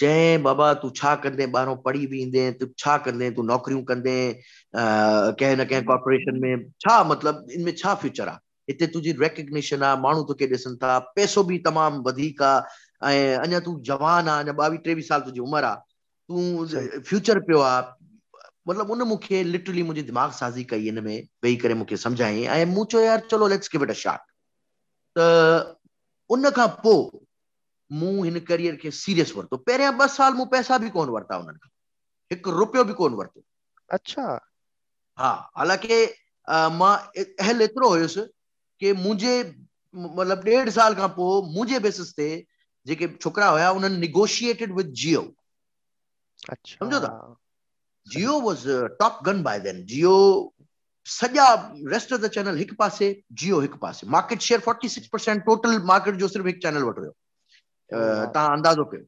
[0.00, 4.16] चई बाबा तूं छा कंदे ॿाहिरों पढ़ी बि ईंदे तूं छा कंदे तूं नौकरियूं कंदे
[4.76, 9.82] कंहिं न कंहिं कॉर्पोरेशन में छा मतिलबु इन में छा फ्यूचर आहे हिते तुंहिंजी रेकग्निशन
[9.82, 14.44] आहे माण्हू तोखे ॾिसनि था पैसो बि तमामु वधीक आहे ऐं अञा तूं जवान आहे
[14.44, 15.80] अञा ॿावीह टेवीह साल तुंहिंजी उमिरि आहे
[16.28, 17.82] तूं फ्यूचर पियो आहे
[18.68, 22.64] मतिलबु उन मूंखे लिटरली मुंहिंजी दिमाग़ साज़ी कई हिन में वेही करे मूंखे सम्झाई ऐं
[22.74, 24.20] मूं चयो यार चलो let's give it a shot
[25.16, 25.76] त
[26.30, 27.20] उन खां पोइ
[27.90, 31.58] मूं हिन करियर खे सीरियस वरितो। पहिरियाँ ॿ साल मूं पैसा बि कोन वरिता उन्हनि
[31.64, 31.70] खां।
[32.30, 33.44] हिकु रुपियो बि कोन वरितो।
[33.88, 34.26] अच्छा।
[35.18, 35.96] हा हालाँकि
[36.78, 38.20] माँ अहल एतिरो हुयुसि
[38.82, 39.34] की मुंहिंजे
[39.94, 42.28] मतिलबु ॾेढ साल खां पोइ मुंहिंजे बेसिस ते
[42.86, 45.22] जेके छोकिरा हुया उन्हनि निगोशिएटेड विद जियो
[46.80, 47.10] सम्झो था
[48.06, 48.66] Geo was
[49.00, 50.14] top gun by then Geo
[51.06, 51.46] सॼा
[51.92, 53.08] रेस्ट ऑफ़ द चैनल हिकु पासे
[53.42, 57.00] जियो हिकु पासे। Market share forty six percent total market जो सिर्फ़ु हिकु चैनल वटि
[57.00, 57.12] हुयो
[58.34, 59.06] तव्हां अंदाज़ो कयो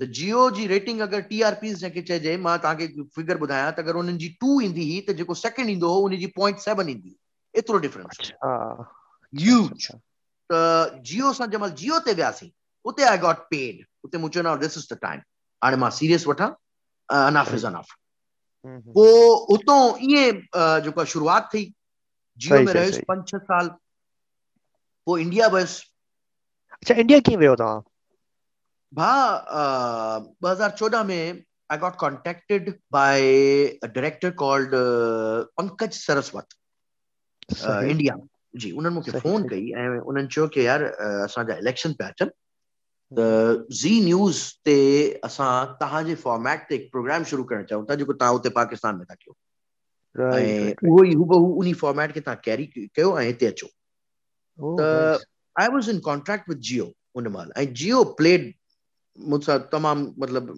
[0.00, 3.84] त जियो जी रेटिंग अगरि टी आर पी जंहिंखे चइजे माँ तव्हांखे फिगर ॿुधायां त
[3.84, 7.16] अगरि उन्हनि जी टू ईंदी हुई त जेको सेकेंड ईंदो हो उनजी पॉइंट सेवन ईंदी।
[7.54, 8.32] एतिरो डिफरेंस
[9.32, 9.88] ह्यूज
[10.50, 12.50] त जियो सां जंहिं महिल जियो ते वियासीं
[12.84, 15.20] उते आई गॉट पेड उते मूं चयो दिस इज़ द टाइम
[15.62, 16.48] हाणे माँ सीरियस वठां
[17.08, 17.94] अनफ इज़ अनफ
[18.96, 20.42] पोइ उतो ईअं
[20.88, 21.64] जेको शुरुआत थी
[22.38, 23.70] जियो में रहियुसि पंज छह साल
[25.06, 25.88] पोइ इंडिया वियुसि
[26.82, 27.80] अच्छा इंडिया कीअं वियो तव्हां
[28.92, 29.14] भा
[30.44, 33.16] ॿ हज़ार चोॾहं में I got contacted by
[33.82, 35.46] a director called uh,
[37.94, 38.16] India.
[38.62, 42.30] जी उन्हनि मूंखे फ़ोन कई ऐं उन्हनि चयो की यार असांजा इलेक्शन पिया अचनि
[43.12, 43.24] त
[43.80, 44.76] ज़ी न्यूज़ ते
[45.24, 45.50] असां
[45.80, 49.14] तव्हांजे फॉर्मेट ते हिकु प्रोग्राम शुरू करणु चाहियूं था जेको तव्हां उते पाकिस्तान में था
[49.14, 49.34] कयो।
[50.36, 53.68] ऐं उहो ई हुबहू उन फॉर्मेट खे तव्हां कैरी कयो ऐं हिते अचो।
[54.78, 54.80] त
[55.56, 58.52] I was in contract with Geo उन महिल ऐं जियो प्लेड
[59.18, 60.54] मूंसां तमामु मतिलबु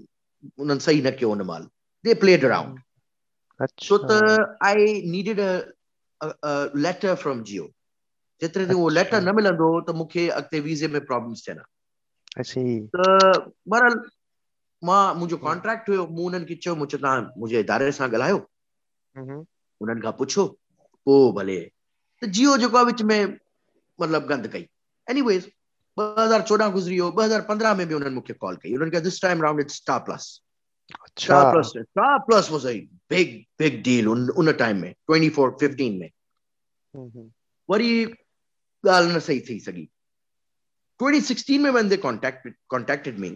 [0.63, 1.69] उन्हनि सही न कयो उन महिल
[2.05, 2.79] दे प्लेड अराउंड
[3.87, 4.19] छो त
[4.69, 5.51] I needed a
[6.87, 7.67] letter from Geo
[8.43, 11.65] जेतिरे ताईं उहो लेटर न मिलंदो त मूंखे अॻिते वीज़े में प्रॉब्लम्स थियनि
[12.97, 13.07] त
[13.75, 14.01] बहरहाल
[14.83, 18.39] माँ मुंहिंजो कॉन्ट्रैक्ट हुयो मूं उन्हनि खे चयो मूं चयो तव्हां मुंहिंजे इदारे सां ॻाल्हायो।
[19.81, 20.47] उन्हनि खां पुछो
[21.07, 21.59] पोइ भले।
[22.23, 23.21] त जियो जेको आहे विच में
[23.99, 24.67] मतिलबु गंद कई।
[25.07, 25.47] एनीवेज़
[25.97, 29.01] ॿ हज़ार चोॾहं गुज़री वियो ॿ हज़ार पंद्रहं में बि उन्हनि मूंखे कॉल कई। उन्हनि
[29.09, 30.27] this time round it's Star Plus
[31.25, 32.73] Star Plus Star Plus was a
[33.15, 36.11] big big deal उन उन टाइम में 24 15 में।
[37.69, 37.91] वरी
[38.85, 39.89] ॻाल्हि न सही थी सघी
[41.01, 43.33] 2016 में when they contacted contacted me.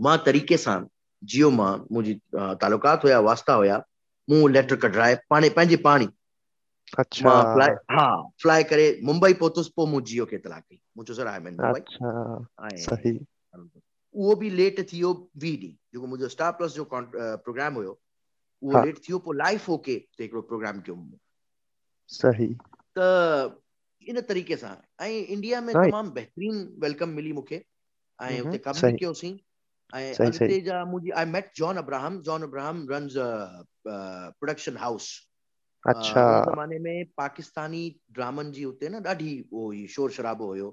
[0.00, 0.80] माँ तरीक़े सां
[1.22, 2.20] जियो माँ मुंहिंजी
[2.62, 3.78] तालुकात हुया वास्ता हुया
[4.28, 6.08] मूं लेटर कढाए पाणे पंहिंजे पाणी
[6.98, 8.06] अच्छा। माँ फ्लाई हा
[8.42, 11.48] फ्लाई करे मुंबई पहुतुसि पोइ मूं जियो खे इतला कई मूं चयो sir I am
[11.48, 12.38] in Mumbai अच्छा
[12.84, 13.18] सही।
[14.14, 15.12] उहो बि लेट थी वियो
[15.44, 17.98] वी डी जेको मुंहिंजो स्टार प्लस जो प्रोग्राम हुयो
[18.62, 21.18] उहो लेट थी वियो पोइ लाइफ ओके ते हिकिड़ो प्रोग्राम कयो मूं
[22.10, 22.48] सही।
[22.96, 23.60] त
[24.06, 24.74] इन तरीक़े सां।
[25.06, 27.62] ऐं इंडिया में तमामु बहितरीन वेलकम मिली मूंखे।
[28.20, 29.32] ऐं उते कमु बि कयोसीं।
[29.92, 33.14] ऐं अॻिते जा मुंहिंजी I met John Abraham John Abraham runs
[33.86, 35.10] production house
[35.84, 37.82] अच्छा। ज़माने में पाकिस्तानी
[38.18, 40.70] ड्रामनि जी उते न ॾाढी उहो शोर शराबो हुयो।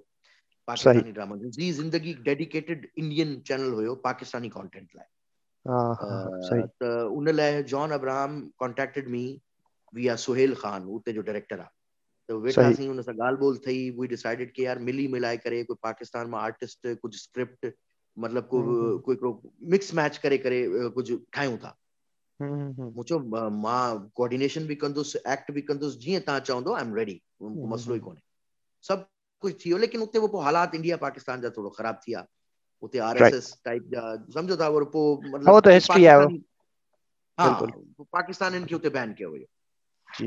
[0.67, 5.08] पाकिस्तानी ड्रामनि जी। ज़िंदगी डेडिकेटेड इंडियन चैनल हुयो पाकिस्तानी कंटेंट लाइ।
[6.82, 9.24] त उन लाइ जॉन अब्राहम कॉन्टेक्टेड मी
[9.93, 11.74] विया सुहेल ख़ान उते जो डायरेक्टर आहे
[12.30, 15.78] त वेठासीं हुन सां ॻाल्हि ॿोल थई वी डिसाइडेड कि यार मिली मिलाए करे कोई
[15.89, 17.71] पाकिस्तान माँ आर्टिस्ट कुझु स्क्रिप्ट
[18.17, 18.62] मतिलबु को
[19.08, 19.32] कोई हिकिड़ो
[19.76, 20.62] मिक्स मैच करे करे
[21.00, 21.78] कुझु ठाहियूं था।
[22.98, 23.19] मूं चयो
[23.65, 27.21] माँ कोऑर्डिनेशन बि कंदुसि एक्ट बि कंदुसि जीअं तव्हां चवंदो आई एम रेडी
[27.74, 28.21] मसइलो ई कोन्हे।
[28.84, 29.04] सभु
[29.43, 32.26] कुझु थी वियो लेकिन उते पोइ हालात इंडिया पाकिस्तान जा थोरो ख़राब थी विया
[32.84, 34.04] उते आरएसएस टाइप जा
[34.38, 35.62] सम्झो था पोइ मतिलबु
[37.38, 37.50] हा
[38.17, 39.48] पाकिस्तानियुनि खे उते बैन कयो हुयो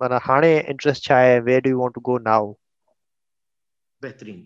[0.00, 2.52] माना हाणे इंट्रस्ट छा आहे where do you want to go now
[4.02, 4.44] बहितरीन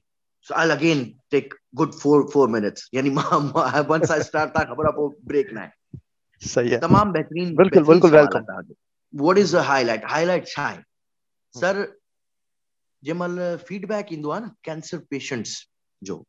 [0.49, 2.85] So I'll again take good four four minutes.
[2.95, 3.11] यानी
[3.89, 5.73] once I start था खबर आपको ब्रेक ना है.
[6.43, 8.45] सही है तमाम बेहतरीन बिल्कुल बिल्कुल welcome
[9.15, 10.79] what is the highlight highlight छा आहे
[11.55, 11.81] सर
[13.03, 15.55] जंहिंमहिल फीडबैक ईंदो आहे न कैंसर पेशेंट्स
[16.03, 16.23] जो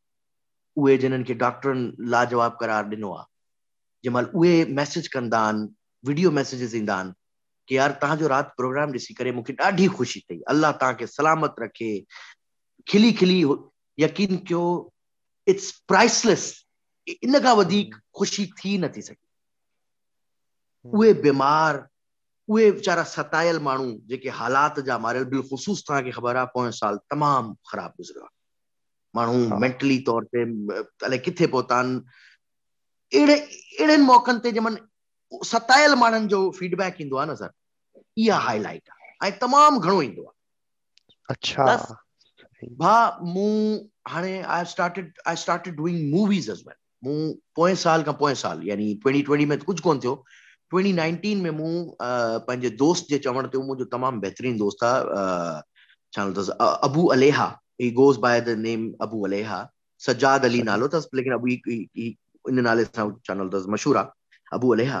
[0.76, 3.26] उहे जिन्हनि खे डॉक्टरनि लाजवाब करार ॾिनो आहे
[4.04, 5.68] जंहिंमहिल उहे मैसेज कंदा आहिनि
[6.04, 7.12] वीडियो मैसेजिस ईंदा आहिनि
[7.70, 11.90] कि यार तव्हांजो राति प्रोग्राम ॾिसी करे मूंखे ॾाढी ख़ुशी थी। अलाह तव्हांखे सलामत रखे।
[12.90, 13.44] खिली खिली
[13.98, 14.62] यकीन कयो
[15.46, 16.46] इट्स प्राइसलेस
[17.06, 19.26] इन खां वधीक ख़ुशी थी नथी सघे।
[20.84, 21.86] उहे बीमार
[22.48, 27.54] उहे वीचारा सतायल माण्हू जेके हालात जा मारियल बिलख़ुसूस तव्हांखे ख़बर आहे पोएँ साल तमामु
[27.70, 28.38] ख़राबु गुज़रियो आहे
[29.14, 30.42] माण्हू मेंटली तौर ते
[31.06, 32.02] अलाए किथे पहुता आहिनि
[33.12, 37.50] अहिड़े अहिड़नि मौक़नि ते जंहिंमहिल सतायल माण्हुनि जो फीडबैक ईंदो आहे न सर।
[38.24, 39.28] इहा हाईलाइट आहे.
[39.28, 40.32] ऐं तमामु घणो ईंदो आहे.
[41.28, 41.96] अच्छा।
[42.78, 43.78] भा मूं
[44.08, 48.62] हाणे I started I started doing movies as well मूं पोएँ साल खां पोएँ साल
[48.68, 50.14] यानी ट्वेंटी ट्वेंटी में कुझु कोन थियो।
[50.72, 55.02] 2019 में मूं पंहिंजे दोस्त जे चवण ते मुंहिंजो तमामु बहितरीनु दोस्त आहे
[56.12, 56.52] छा नालो अथसि
[56.88, 57.46] Abu Aleha.
[57.80, 59.58] He goes by the name Abu Aleha.
[60.00, 61.46] Sajjad Ali नालो अथसि लेकिन अबू
[62.44, 64.08] इन नाले सां छा नालो अथसि मशहूरु आहे
[64.58, 65.00] अबू अलेहा।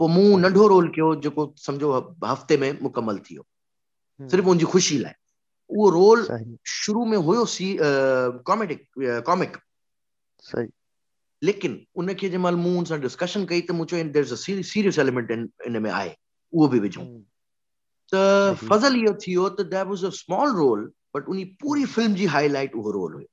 [0.00, 1.92] पोइ मूं नंढो रोल कयो जेको सम्झो
[2.24, 3.46] हफ़्ते में मुकमल थी वियो
[4.20, 5.14] सिर्फ़ु मुंहिंजी ख़ुशी लाइ
[5.70, 6.28] उहो रोल
[6.76, 7.68] शुरू में हुयो सी
[8.50, 8.86] कॉमेडिक
[9.26, 9.56] कॉमिक
[10.44, 10.68] सही।
[11.42, 14.62] लेकिन उनखे जंहिं महिल मूं हुन सां डिस्कशन कई त मूं चयो there is a
[14.72, 16.14] serious element in in में आहे।
[16.52, 17.04] उहो बि विझूं।
[18.12, 18.22] त
[18.68, 20.84] फज़ल इहो थी वियो त that was a small role
[21.16, 23.26] but उन पूरी फ़िल्म जी हाईलाइट उहो रोल हुयो।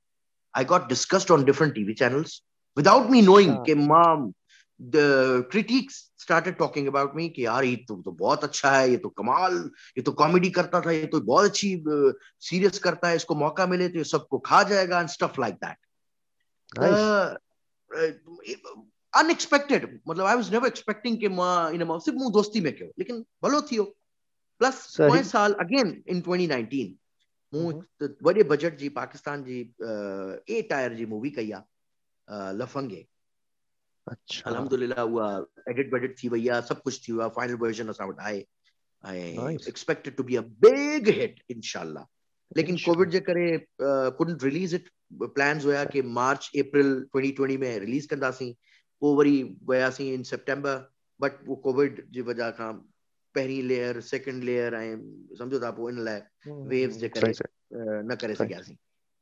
[0.54, 2.40] I got discussed on different TV channels
[2.76, 4.06] without me knowing कि माँ
[4.80, 8.96] the critics started talking about me कि यार ये तो, तो बहुत अच्छा है ये
[8.96, 11.84] तो कमाल ये तो कॉमेडी करता था ये तो बहुत अच्छी
[12.40, 15.54] सीरियस uh, करता है इसको मौका मिले तो ये सबको खा जाएगा and stuff like
[15.54, 15.76] that
[19.16, 22.92] unexpected मतलब आई वाज नेवर एक्सपेक्टिंग कि माँ इन माँ सिर्फ़ मूं दोस्ती में कयो
[22.98, 23.84] लेकिन भलो थियो
[24.58, 26.88] प्लस पोएँ साल अगेन इन 2019
[27.54, 27.72] मूं
[28.22, 29.60] वॾे बजट जी पाकिस्तान जी
[30.54, 33.08] ए टायर जी मूवी कई आहे लफंगे।
[34.10, 35.30] अच्छा। अल्हम्दुलिल्लाह उहा
[35.72, 38.44] एडिट वेडिट थी आहे सभु कुझु थी आहे फाइनल वर्जन असां वटि आहे
[39.04, 42.04] ऐं expected to be a big hit इंशाल्लाह
[42.56, 43.46] लेकिन कोविड जे करे
[43.80, 44.88] कुडंट रिलीज़ इट
[45.38, 48.52] प्लान्स हुया कि मार्च अप्रैल 2020 में रिलीज़ कंदासीं
[49.02, 50.76] पोइ वरी वियासीं इन सेप्टेंबर
[51.20, 52.72] बट उहो कोविड जी वजह खां
[53.34, 54.96] पहिरीं लेयर सेकेंड लेयर ऐं
[55.38, 56.20] सम्झो था पोइ इन लाइ
[56.74, 57.32] वेव्स जे करे
[58.10, 58.76] न करे सघियासीं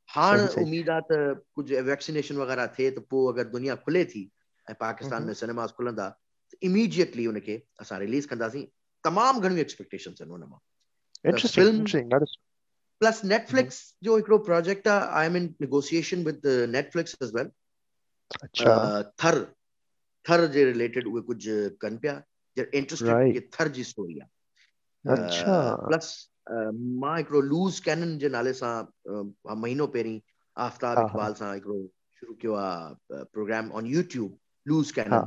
[0.09, 4.29] हाणे उमेद आहे त कुझु वैक्सीनेशन वग़ैरह थिए त पोइ अगरि दुनिया खुले थी
[4.68, 6.07] ऐं पाकिस्तान में सिनेमास खुलंदा
[6.62, 8.64] इमीडिएटली हुनखे असां रिलीज़ कंदासीं।
[9.05, 10.61] तमामु घणियूं एक्सपेक्टेशंस आहिनि हुन माँ।
[13.00, 17.50] प्लस नेटफ्लिक्स जो हिकिड़ो प्रोजेक्ट आहे I am in negotiation with Netflix as well
[19.22, 19.35] Thar
[20.26, 22.14] Thar J related उहे कुझु कनि पिया
[22.57, 24.31] इंटरेस्टेड कि थर जी स्टोरी आहे।
[25.88, 26.09] प्लस
[27.02, 28.74] माँ हिकिड़ो लूज़ कैनन जे नाले सां
[29.61, 30.20] महीनो पहिरीं
[30.57, 31.79] आफ्ताब इकबाल सां हिकिड़ो
[32.20, 35.24] शुरू कयो आहे program on YouTube loose cannon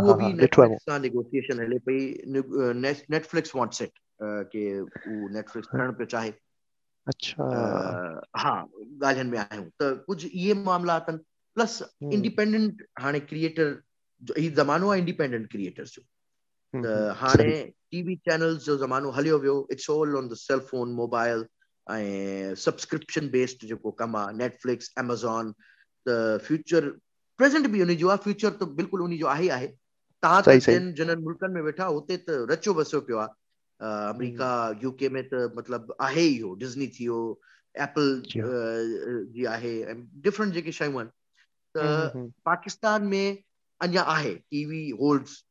[0.00, 1.98] उहो बि नेटफ्लिक्स सां नेगोशिएशन हले पई
[2.36, 3.98] नेटफ्लिक्स वांट्स इट
[4.54, 6.32] कि उहो नेटफ्लिक्स करणु पियो चाहे।
[7.06, 7.44] अच्छा।
[8.40, 8.50] हा
[9.04, 11.18] ॻाल्हियुनि में आहियूं त कुझु इहे मामला अथनि
[11.56, 11.78] प्लस
[12.18, 13.72] इंडिपेंडेंट हाणे क्रिएटर
[14.38, 16.02] हीउ ज़मानो आहे इंडिपेंडेंट क्रिएटर्स जो।
[16.74, 17.50] त हाणे
[17.90, 21.44] टीवी चैनल्स जो ज़मानो हलियो वियो it's all on the cell phone mobile
[21.86, 25.52] ऐं सब्सक्रिप्शन बेस्ड जेको कमु आहे नेटफ्लिक्स एमेज़ॉन
[26.06, 26.88] त फ्यूचर
[27.38, 29.48] प्रेज़ेंट बि उन जो आहे फ्यूचर त बिल्कुलु उन जो आहे.
[29.48, 29.68] आहे
[30.22, 33.42] तव्हां त जिन जिन मुल्कनि में वेठा हुते त रचियो बसियो पियो आहे
[34.14, 34.50] अमेरिका
[34.82, 37.20] यूके में त मतिलबु आहे इहो डिज़नी थी वियो
[37.74, 38.22] एप्पल
[39.34, 39.72] जी आहे
[40.26, 41.10] डिफरेंट जेके शयूं आहिनि.
[41.74, 43.42] त पाकिस्तान में
[43.80, 44.34] अञा आहे.
[44.50, 45.42] टीवी होल्ड्स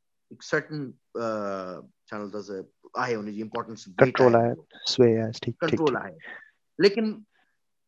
[0.50, 0.92] सर्टन
[2.10, 2.62] छा अथसि
[2.98, 4.54] आहे हुनजी इम्पोर्टेंस कंट्रोल आहे.
[5.62, 6.16] कंट्रोल आहे.
[6.80, 7.14] लेकिन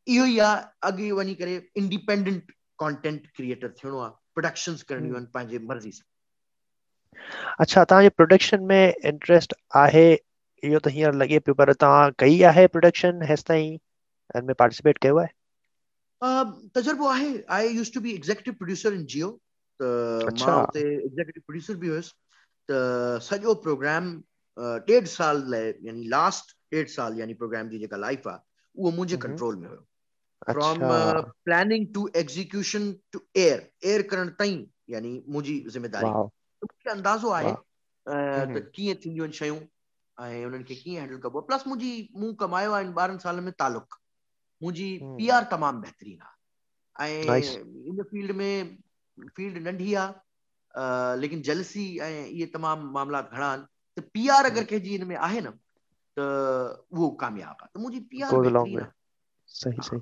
[0.08, 5.60] इहो ई आहे अॻे वञी करे इंडिपेंडेंट कंटेंट क्रिएटर थियणो आहे प्रोडक्शंस करणियूं आहिनि पंहिंजे
[5.72, 6.08] मर्ज़ी सां।
[7.60, 10.06] अच्छा तव्हांजे प्रोडक्शन में इंट्रेस्ट आहे
[10.64, 13.78] इहो त हींअर लॻे पियो पर तव्हां कई आहे प्रोडक्शन हेसि ताईं?
[14.36, 15.28] हिन में पार्टिसिपेट कयो आहे?
[16.76, 19.30] तजुर्बो आहे। I used to be executive producer in Geo
[19.80, 19.90] त
[20.42, 22.14] माँ हुते एग्जीक्यूटिव प्रोड्यूसर बि हुयुसि।
[22.70, 22.78] त
[23.28, 24.10] सॼो प्रोग्राम
[24.90, 28.40] ॾेढ साल लाइ यानी लास्ट ॾेढ साल यानी प्रोग्राम जी जेका लाइफ आहे
[28.78, 29.86] उहो मुंहिंजे कंट्रोल में हुयो।
[30.52, 30.88] From
[31.46, 36.12] planning to execution to air air करण ताईं यानी मुंहिंजी ज़िमेदारी
[36.62, 37.54] मूंखे अंदाज़ो आहे
[38.54, 39.60] त कीअं थींदियूं आहिनि शयूं
[40.18, 44.00] ऐं उन्हनि खे कीअं हैंडल कबो। प्लस मुंहिंजी मूं कमायो आहे ॿारहंनि सालनि में तालुक।
[44.62, 46.34] मुंहिंजी पी आर तमामु बहितरीनु आहे।
[46.96, 47.54] ऐं
[47.90, 48.78] इन फ़ील्ड में
[49.36, 50.14] फ़ील्ड नंढी आहे
[51.22, 53.66] लेकिन जलसी ऐं इहे तमामु मामला घणा आहिनि।
[53.98, 55.52] त पी आर अगरि कंहिंजी हिन में आहे न
[56.18, 56.20] त
[56.92, 58.38] उहो कामयाबु आहे। त मुंहिंजी पी आर
[59.50, 60.02] सही सही।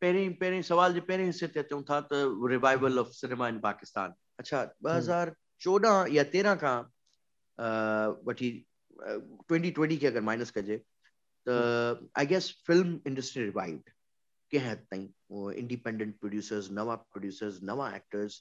[0.00, 2.22] पहिरीं पहिरीं सवाल जे पहिरें हिसे ते अचूं था त
[2.54, 5.34] revival of cinema in Pakistan अच्छा ॿ हज़ार
[5.66, 6.76] चोॾहं या तेरहं खां
[8.28, 8.50] वठी
[9.08, 10.78] ट्वेंटी ट्वेंटी खे अगरि माइनस कजे
[11.46, 11.56] त
[12.22, 13.90] I guess film industry revived
[14.52, 18.40] कंहिं हद ताईं इंडिपेंडेंट प्रोड्यूसर्स नवां प्रोड्यूसर्स नवां एक्टर्स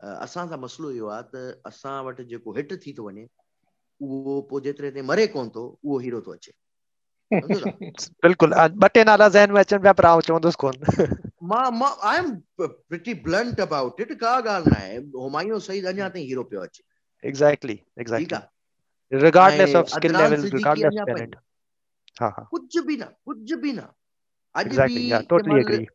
[0.00, 3.26] असां सां मसइलो इहो आहे त असां वटि जेको हिट थी थो वञे
[4.00, 6.52] उहो पोइ जेतिरे ते मरे कोन थो उहो हीरो थो अचे
[7.30, 8.56] बिल्कुलु
[8.86, 10.82] ॿ टे नाला ज़हन में अचनि पिया पर आउं चवंदुसि कोन
[11.50, 16.08] माँ माँ I am pretty blunt about it का ॻाल्हि न आहे हुमायूं सईद अञा
[16.16, 16.82] ताईं हीरो पियो अचे
[17.24, 21.36] exactly exactly regardless of skill level regardless talent
[22.20, 23.92] हा हा कुछ भी ना कुछ भी ना
[24.54, 24.98] अॼु भी
[25.30, 25.86] टोटली एग्री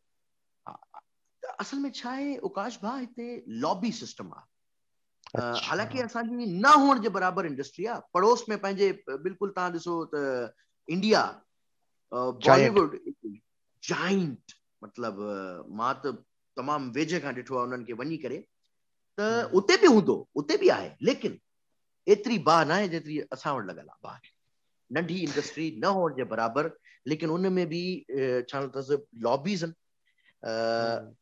[1.43, 3.27] असल में छा आहे उकाश भा हिते
[3.65, 4.51] लॉबी सिस्टम आहे
[5.41, 10.03] अच्छा। हालाँकि असांजी न हुअण जे बराबरि इंडस्ट्री आहे पड़ोस में पंहिंजे बिल्कुलु तव्हां ॾिसो
[10.13, 10.23] त
[10.89, 11.21] इंडिया
[12.13, 12.99] बॉलीवुड
[13.83, 14.53] जाइंट
[14.83, 15.27] मतिलबु
[15.75, 16.15] माँ त
[16.57, 18.37] तमामु वेझे खां ॾिठो आहे उन्हनि खे वञी करे।
[19.17, 21.39] त हम्म। उते बि हूंदो उते बि आहे लेकिन
[22.07, 24.31] एतिरी बाहि न आहे जेतिरी असां वटि लॻल आहे बाहि।
[24.91, 26.69] नंढी इंडस्ट्री न हुअण जे बराबरि
[27.07, 27.83] लेकिन उन में बि
[28.49, 29.75] छा अथसि लॉबीज़ आहिनि।
[30.43, 31.15] हम्म।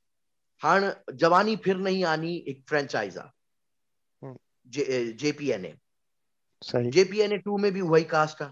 [0.62, 5.76] हाणे जवानी फिर नहीं आनी हिकु फ्रेंचाइज़ आहे जेपीएनए।
[6.92, 8.52] जेपीएनए टू में भी वही कास्ट आहे।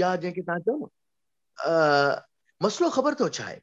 [0.00, 2.20] या जंहिंखे तव्हां चओ न
[2.60, 3.60] मसइलो ख़बर अथव छा आहे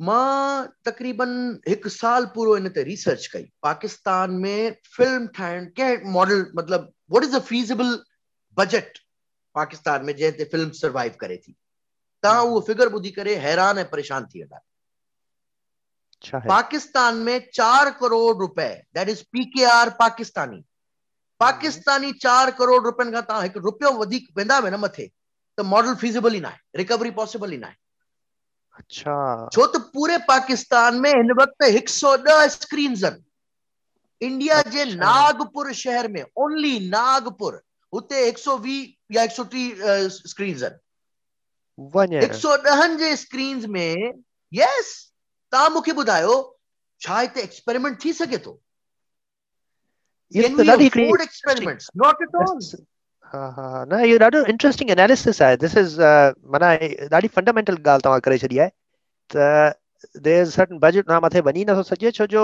[0.00, 1.32] माँ तक़रीबन
[1.68, 7.24] हिकु साल पूरो इन ते रिसर्च कई पाकिस्तान में फ़िल्म ठाहिण कंहिं मॉडल मतिलबु what
[7.24, 7.94] is the feasible
[8.56, 8.98] budget
[9.54, 11.54] Pakistan में जंहिं ते फ़िल्म सर्वाइव करे थी?
[12.22, 14.60] तव्हां उहो फिगर ॿुधी करे हैरान ऐं परेशान थी वेंदा
[16.48, 20.62] पाकिस्तान में चार करोड़ रुपए that is P K R Pakistani
[21.42, 25.06] Pakistani चार करोड़ रुपयनि खां तव्हां हिकु रुपियो वधीक वेंदा न मथे
[25.58, 27.80] त मॉडल फीज़िबल ई न आहे रिकवरी पॉसिबल ई न आहे
[28.78, 29.14] अच्छा।
[29.54, 33.24] छो त पूरे पाकिस्तान में हिन वक़्तु हिकु सौ ॾह स्क्रीन आहिनि।
[34.20, 37.60] इंडिया जे नागपुर शहर में ओनली नागपुर
[37.92, 40.78] हुते हिकु सौ वीह या हिकु सौ टीह स्क्रीन आहिनि।
[42.24, 44.12] हिकु सौ ॾहनि जे स्क्रीन में
[44.52, 44.92] यस
[45.52, 46.36] तव्हां मूंखे ॿुधायो
[47.00, 48.60] छा हिते एक्सपेरिमेंट थी सघे थो?
[50.32, 51.90] Can we afford experiments?
[51.94, 52.58] Not at all.
[53.34, 55.94] न इहो ॾाढो इंट्रेस्टिंग एनालिसिस आहे दिस इज़
[56.54, 56.66] माना
[57.16, 58.68] ॾाढी फंडामेंटल ॻाल्हि तव्हां करे छॾी आहे
[59.30, 62.42] त देर सर्टन बजट माँ मथे वञी नथो सघे छो जो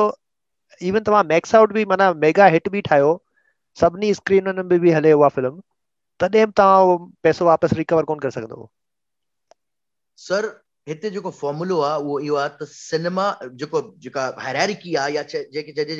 [0.90, 3.10] इवन तव्हां मैक्स आउट बि माना मेगा हिट बि ठाहियो
[3.76, 5.60] सभिनी स्क्रीनुनि में बि हले उहा फ़िल्म
[6.20, 8.68] तॾहिं बि तव्हां उहो पैसो वापसि रिकवर कोन करे सघंदव
[10.18, 10.46] सर
[10.88, 13.26] हिते जेको फॉर्मुलो आहे उहो इहो आहे त सिनेमा
[13.64, 15.96] जेको जेका हैरारिकी आहे या जेके चइजे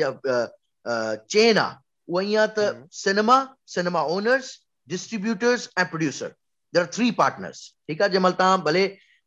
[0.88, 2.66] ईअं त
[3.02, 3.36] सिनेमा
[3.74, 4.50] सिनेमा ओनर्स
[4.88, 6.28] डिस्ट्रीब्यूटर्स ऐं producer
[6.74, 8.86] there are three partners ठीकु आहे जंहिंमहिल तव्हां भले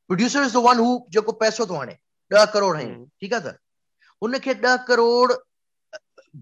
[0.10, 1.98] producer is the one who जेको पैसो थो हणे
[2.32, 3.58] ॾह करोड़ हणी ठीकु आहे सर?
[4.22, 5.34] हुनखे ॾह करोड़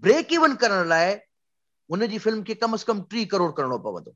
[0.08, 1.14] ब्रेक इवन करण लाइ
[1.90, 4.16] हुनजी फ़िल्म खे कम अज़ कम टी करोड़ करणो पवंदो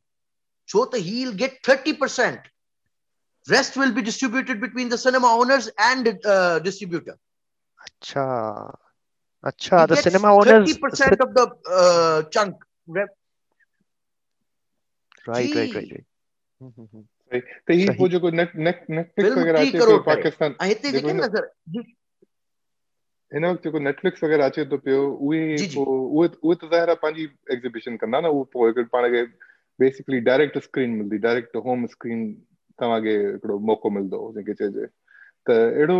[0.70, 2.50] छो त he will get thirty percent
[3.48, 7.18] rest will be distributed between the cinema owners and uh, distributor.
[7.80, 8.24] अच्छा।
[9.44, 11.46] अच्छा the cinema owners 30% of the
[11.80, 12.56] uh, chunk
[12.88, 13.10] right?
[15.28, 15.92] Right right right
[17.66, 21.30] त ही वो जेको नेट नेट नेटफ्लिक्स वगैरह अचे तो पाकिस्तान ऐं हिते जेके न।
[21.36, 21.48] सर
[23.32, 25.42] हिन वक़्तु जेको नेटफ्लिक्स वग़ैरह अचे थो पियो उहे
[25.84, 27.26] उहे उहे त ज़ाहिर आहे पंहिंजी
[27.56, 29.24] एग्ज़िबिशन कंदा न उहो पोइ हिकिड़े पाण खे
[29.80, 32.22] बेसिकली डायरेक्ट स्क्रीन मिलंदी डायरेक्ट होम स्क्रीन
[32.80, 34.86] तव्हांखे हिकिड़ो मौक़ो मिलंदो जंहिंखे चइजे
[35.50, 36.00] त अहिड़ो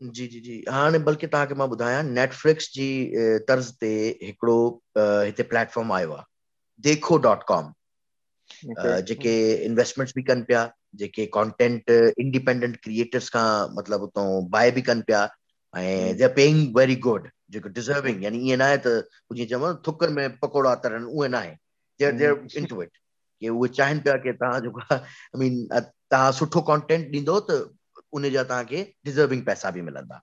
[0.00, 2.88] जी जी जी। हाणे बल्कि तव्हांखे माँ ॿुधायां नेटफ्लिक्स जी
[3.48, 3.90] तर्ज़ ते
[4.22, 4.58] हिकिड़ो
[4.98, 6.24] हिते प्लेटफॉर्म आयो आहे
[6.84, 7.72] देखो डॉट कॉम।
[9.08, 9.32] जेके
[9.64, 10.70] इन्वेस्टमेंट्स बि कनि पिया
[11.02, 15.22] जेके कंटेंट इंडिपेंडेंट क्रिएटर्स खां मतिलबु उतां बाय बि कनि पिया
[15.74, 18.94] ऐं they are paying very good जेको डिज़र्विंग यानी ईअं न आहे त
[19.38, 21.54] जीअं चवां थुकनि में पकोड़ा तरनि उहे न आहे
[22.00, 22.96] देर देर इनटू इट
[23.42, 27.60] कि उहे चाहिनि पिया की तव्हां जेको आहे आई मीन तव्हां सुठो कंटेंट ॾींदो त
[28.12, 30.20] उन जा तव्हांखे डिज़र्विंग पैसा बि मिलंदा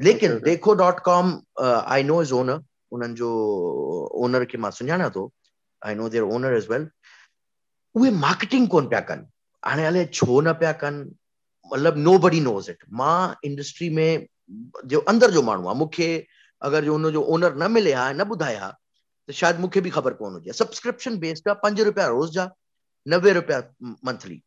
[0.00, 2.60] लेकिन Dekho dot com I know is owner
[2.92, 3.30] उन्हनि जो
[4.24, 5.30] ओनर खे माँ सुञाणा थो
[5.82, 6.88] I know their owner is well
[7.94, 9.26] उहे मार्केटिंग कोन पिया कनि
[9.62, 11.04] हाणे हले छो न पिया कनि
[11.70, 14.26] मतिलबु नो बडी नोज़ इट माँ इंडस्ट्री में
[14.92, 16.08] जो अंदर जो माण्हू आहे मूंखे
[16.62, 18.70] अगरि जो हुनजो ओनर न मिले हा न ॿुधाए हा
[19.28, 22.50] त शायदि मूंखे बि ख़बर कोन हुजे सब्सक्रिप्शन बेस्ड आहे पंज रुपया रोज़ जा
[23.06, 23.58] नवे रुपया
[24.04, 24.42] मंथली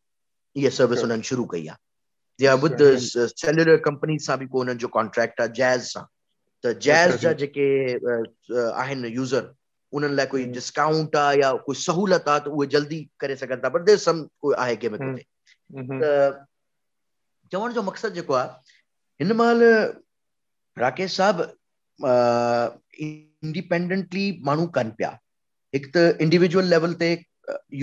[0.56, 1.78] इहा सर्विस हुननि शुरू कई आहे
[2.38, 2.78] या विद
[3.40, 6.04] सेल्युलर कंपनी सां बि को जो कॉन्ट्रैक्ट आहे जैज़ सां।
[6.64, 7.66] त जैज़ जा जेके
[8.82, 9.52] आहिनि यूज़र
[9.92, 13.68] उन्हनि लाइ कोई डिस्काउंट आहे या कोई सहूलियत आहे त उहे जल्दी करे सघनि था
[13.74, 15.18] बट देर सम कोई आहे कंहिंमें
[16.02, 16.46] त
[17.52, 18.48] चवण जो मक़सदु जेको आहे
[19.20, 19.62] हिन महिल
[20.76, 21.36] राकेश साहब
[22.98, 25.10] इंडिपेंडेंटली माण्हू कनि पिया।
[25.74, 27.08] हिकु त इंडिविजुअल लेवल ते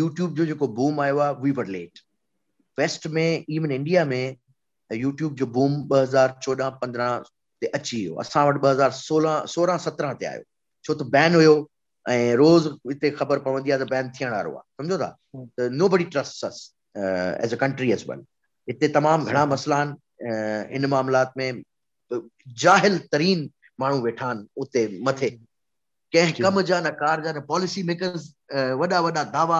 [0.02, 2.00] यूट्यूब जो जेको बूम आयो आहे वी वर लेट
[2.82, 4.36] वेस्ट में इवन इंडिया में
[4.92, 7.28] यूट्यूब जो बूम ॿ हज़ार चोॾहं पंद्रहं
[7.62, 10.44] ते अची वियो असां वटि ॿ हज़ार सोलहं सोरहं सत्रहं ते आयो।
[10.86, 11.56] छो त बैन हुयो
[12.06, 15.10] ऐं रोज़ हिते ख़बर पवंदी आहे त बैन थियण वारो आहे। सम्झो था?
[15.58, 16.58] त nobody trust us
[16.98, 18.24] as a country as well
[18.68, 21.64] हिते तमामु घणा मसइला आहिनि इन मामलात में
[22.66, 25.30] जाहिल तरीन माण्हू वेठा आहिनि उते मथे।
[26.14, 28.24] कंहिं कम जा न कार जा न पॉलिसी मेकर्स
[28.82, 29.60] वॾा वॾा दावा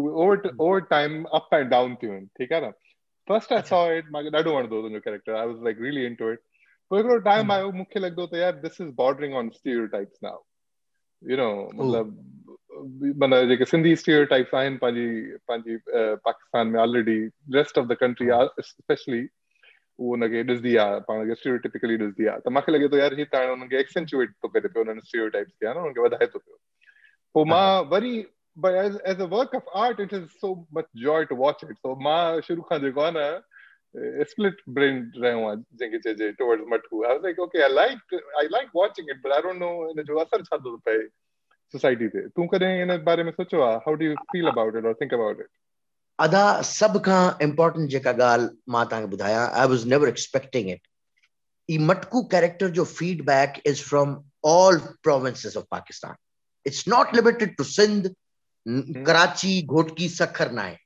[0.00, 2.72] उहे over over time up and down थियूं आहिनि ठीकु आहे न?
[3.28, 6.40] फस्ट आई सॉ इट मूंखे ॾाढो वणंदो तुंहिंजो character I was like really into it
[6.90, 10.42] पोइ हिकिड़ो टाइम आयो मूंखे लॻंदो त यार this is bordering on stereotypes now
[11.22, 11.48] you know
[11.80, 15.76] मतिलबु माना जेके सिंधी स्टीरियोटाइप्स आहिनि पंहिंजी पंहिंजी
[16.28, 17.18] पाकिस्तान में already
[17.58, 18.28] rest of the country
[18.70, 19.26] specially
[19.98, 23.26] उहो हुनखे ॾिसंदी आहे पाण खे स्टीरियोटिपिकली ॾिसंदी आहे त मूंखे लॻे थो यार हीअ
[23.32, 26.38] त हाणे हुनखे एक्सेंचुएट थो करे पियो हुननि स्टीरियोटाइप्स खे आहे न हुनखे वधाए थो
[26.38, 26.56] पियो
[27.34, 28.14] पोइ माँ वरी
[28.55, 31.77] but as as a work of art it is so much joy to watch it
[31.85, 33.27] so ma shuru khan jeko na
[34.31, 35.53] split brain rayo hu
[35.83, 39.37] jenge che towards matku i was like okay i like i like watching it but
[39.37, 40.97] i don't know in jo asar chha do pe
[41.77, 44.95] society te tu kade in bare mein socho how do you feel about it or
[45.03, 45.51] think about it
[46.19, 50.87] अदा सभ खां important जेका ॻाल्हि मां तव्हांखे ॿुधायां I was never expecting it
[51.69, 54.15] E Matku character जो feedback is from
[54.51, 56.15] all provinces of Pakistan
[56.71, 58.09] it's not limited to Sindh
[59.06, 60.76] Karachi Ghotki Sukkur न आहे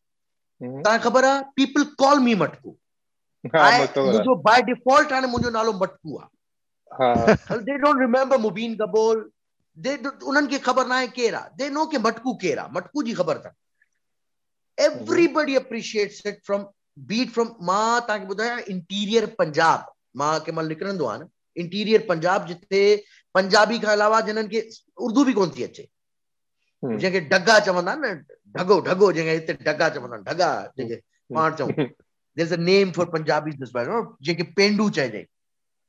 [0.60, 2.70] तव्हांखे ख़बर आहे पीपल कॉल मी मटकू।
[3.54, 9.28] मुंहिंजो बाय डिफ़ॉल्ट हाणे मुंहिंजो नालो मटकू आहे दे डोंट रिमेंबर मुबीन कबोल
[9.76, 9.94] दे
[10.26, 13.14] उन्हनि खे ख़बर न आहे केरु। आहे दे नो के मटकू केरु। आहे मटकू जी
[13.22, 13.56] ख़बर अथनि
[14.78, 16.66] everybody appreciates it from
[17.08, 19.84] beat from माँ तव्हांखे ॿुधायां इंटीरियर पंजाब।
[20.16, 22.82] माँ कंहिं महिल निकिरंदो आहे न। इंटीरियर पंजाब जिते
[23.34, 24.60] पंजाबी खां अलावा जिन्हनि खे
[25.06, 25.88] उर्दू बि कोन थी अचे
[26.82, 28.24] जंहिंखे ढगा चवंदा आहिनि न
[28.58, 31.00] ढगो ढगो जंहिंखे हिते ढगा चवंदा आहिनि ढगा जंहिंखे
[31.30, 31.86] पाण चऊं
[32.36, 35.26] is a name for Punjabi this by जंहिंखे पेंडू चइजे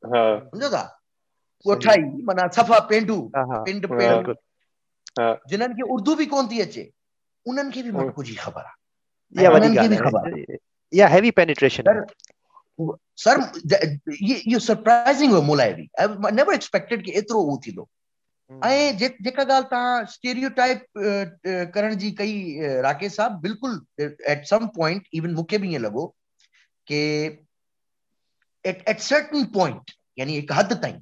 [0.04, 0.84] सम्झो था
[1.66, 4.34] कोठाई माना सफ़ा पेंडू पिंड पेंडू
[5.52, 6.90] जिन्हनि खे उर्दू बि कोन थी अचे
[7.46, 10.58] उन्हनि खे बि मटकू जी ख़बर आहे या वॾी ॻाल्हि आहे
[10.94, 11.84] या हैवी पेनिट्रेशन
[13.24, 13.40] सर
[14.22, 17.88] इहो सरप्राइज़िंग हो मूं लाइ बि आई नेवर एक्सपेक्टेड कि एतिरो उहो थींदो
[18.50, 20.86] ऐं जेका ॻाल्हि तव्हां स्टेरियोटाइप
[21.74, 22.34] करण जी कई
[22.84, 26.06] राकेश साहब, बिल्कुलु एट सम पॉइंट इवन मूंखे बि ईअं लॻो
[26.88, 27.00] कि
[28.66, 31.00] एट एट सर्टन पॉइंट यानी हिकु हद ताईं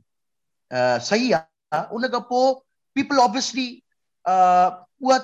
[1.07, 2.53] सही आहे। उन खां पोइ
[2.95, 3.67] पीपल ऑब्वियसली
[4.25, 5.17] उहा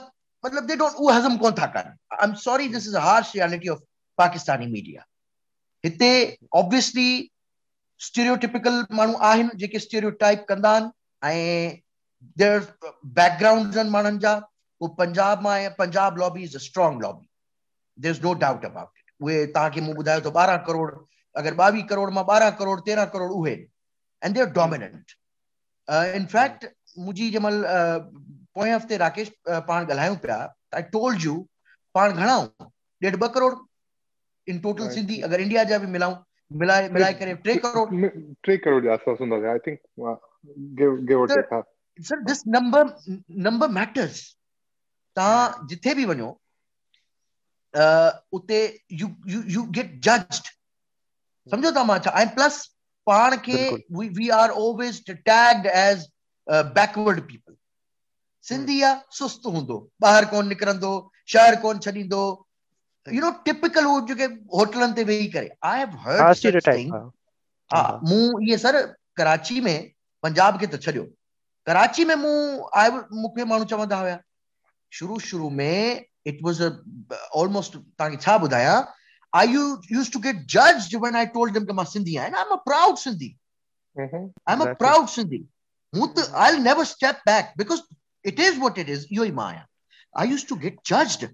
[0.43, 3.84] मतलब they don't who hasn't gone thakan i'm sorry, this is a harsh reality of
[4.17, 5.05] pakistani media
[5.84, 6.09] हिते
[6.55, 7.30] ऑब्वियसली
[8.01, 10.89] स्टीरियोटिपिकल माण्हू आहिनि, जेके स्टीरियोटाइप कंदा आहिनि,
[11.24, 11.78] ऐं
[12.38, 12.67] देयर
[13.19, 14.34] बैकग्राउंड्स आहिनि माण्हुनि जा
[14.82, 17.28] उहे पंजाब माँ आहे Punjab lobby is a strong lobby
[17.97, 20.91] there is no doubt about it उहे तव्हांखे मूं ॿुधायो त ॿारहं करोड़
[21.36, 23.53] अगरि ॿावीह करोड़ माँ ॿारहं करोड़ तेरहं करोड़ उहे।
[24.21, 25.11] एंड देयर डोमिनेंट
[26.17, 26.65] इनफैक्ट
[26.97, 27.63] मुंहिंजी जंहिंमहिल
[28.55, 30.38] पोएँ हफ़्ते राकेश पाण ॻाल्हायूं पिया।
[30.76, 31.36] आई टोल्ड यू
[31.95, 32.36] पाण घणा
[33.01, 33.53] ॾेढ ॿ करोड़।
[34.47, 36.15] इन टोटल सिंधी अगरि इंडिया जा बि मिलाऊं
[36.51, 37.89] मिलाए मिलाए करे टे करोड़।
[38.45, 39.80] टे करोड़ जे आसपास हूंदा I think
[40.80, 41.53] give give or take
[41.99, 42.93] sir this number
[43.47, 44.21] number matters
[45.17, 46.29] तव्हां जिथे बि वञो
[48.37, 48.59] उते
[49.01, 50.47] you you you get judged
[51.47, 52.65] सम्झो था माँ छा ऐं प्लस
[53.07, 53.63] पाण खे
[53.97, 56.07] we we are always tagged as
[56.47, 57.55] backward people
[58.45, 60.93] Sindhi आहे सुस्त हूंदो ॿाहिरि कोन निकिरंदो
[61.33, 62.23] शहर कोन छॾींदो
[63.07, 64.25] यू नो टिपिकल उहो जेके
[64.57, 66.19] होटलनि ते वेही करे आई हैव हर्ड
[67.71, 68.81] हा मूं इहे सर
[69.17, 69.77] कराची में
[70.23, 71.05] पंजाब खे त छॾियो
[71.68, 72.39] कराची में मूं
[72.80, 74.20] आए मूंखे माण्हू चवंदा हुया
[74.91, 76.61] शुरू शुरू में इट वाज
[77.36, 78.82] ऑलमोस्ट तव्हांखे छा ॿुधायां
[79.34, 82.57] I used to get judged when I told them that I'm Sindhi and I'm a
[82.66, 83.36] proud Sindhi.
[83.95, 84.28] Mm-hmm.
[84.45, 84.76] I'm a exactly.
[84.86, 85.45] proud Sindhi.
[86.36, 87.82] I'll never step back because
[88.24, 89.07] it is what it is.
[89.09, 89.64] Yo Maya.
[90.16, 91.26] I used to get judged.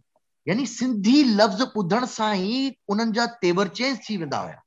[0.47, 4.61] यानी सिंधी लफ़्ज़ ॿुधण सां ई उन्हनि जा तेवर change थी वेंदा हुया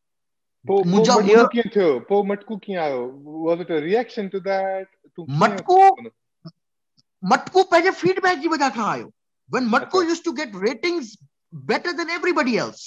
[0.64, 3.00] मुंहिंजा कीअं थियो पोइ मटकू कीअं आयो
[3.46, 4.88] was it a reaction to that
[5.18, 5.78] Matku
[7.22, 9.12] Matku पंहिंजे फीडबैक जी वजह खां आयो
[9.54, 10.08] when matku okay.
[10.08, 11.16] used to get ratings
[11.52, 12.84] better than everybody else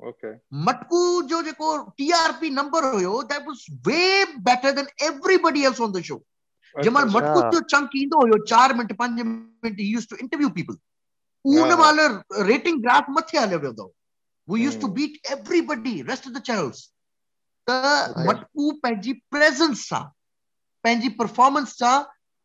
[0.00, 0.32] okay
[0.68, 1.02] matku
[1.32, 1.68] jo jeko
[2.00, 6.20] trp number huyo that was way better than everybody else on the show
[6.74, 10.76] जमल मटकू जो chunk ईंदो हुयो 4 मिंट 5 मिंट he used to interview people
[11.44, 12.06] उन वाले
[12.48, 13.90] rating graph मथे हलियो वियो अथव
[14.48, 16.82] we used to beat everybody rest of the channels
[17.68, 17.78] त
[18.28, 20.02] मटकू पंहिंजी प्रेजेंस सां
[20.88, 21.94] पंहिंजी परफॉर्मेंस सां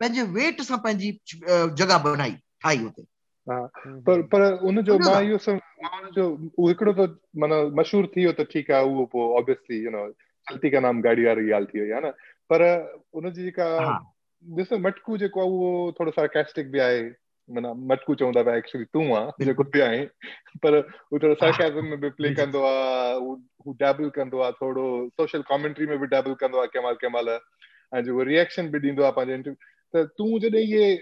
[0.02, 1.12] पंहिंजे वेट सां पंहिंजी
[1.82, 2.32] जॻह बनाई
[2.64, 3.06] ठाही हुते।
[4.08, 7.10] पर पर उन जो माँ इहो सभु जो उहो हिकिड़ो त
[7.44, 10.04] माना मशहूरु थी वियो त ठीकु आहे उहो पोइ ऑब्वियसली यू नो
[10.48, 12.12] चलती का नाम गाड़ी वारी ॻाल्हि थी वई आहे न?
[12.52, 12.62] पर
[13.20, 13.68] उनजी जेका
[14.44, 17.04] ॾिसो मटकू जेको आहे उहो थोरो सार्केस्टिक बि आहे।
[17.50, 20.06] माना मटकू चवंदा पिया एक्चुअली तूं आहे जेको बि आहे।
[20.64, 20.78] पर
[21.12, 24.86] हू थोरो सरकाज़म में बि प्ले कंदो आहे हू डैबल कंदो आहे थोरो
[25.20, 27.38] सोशल कॉमेंट्री में बि डैबल कंदो आहे कंहिं महिल कंहिं महिल
[27.94, 29.58] ऐं जेको रिएक्शन बि ॾींदो आहे पंहिंजे इंटरव्यू
[29.94, 30.96] त तूं जॾहिं इहे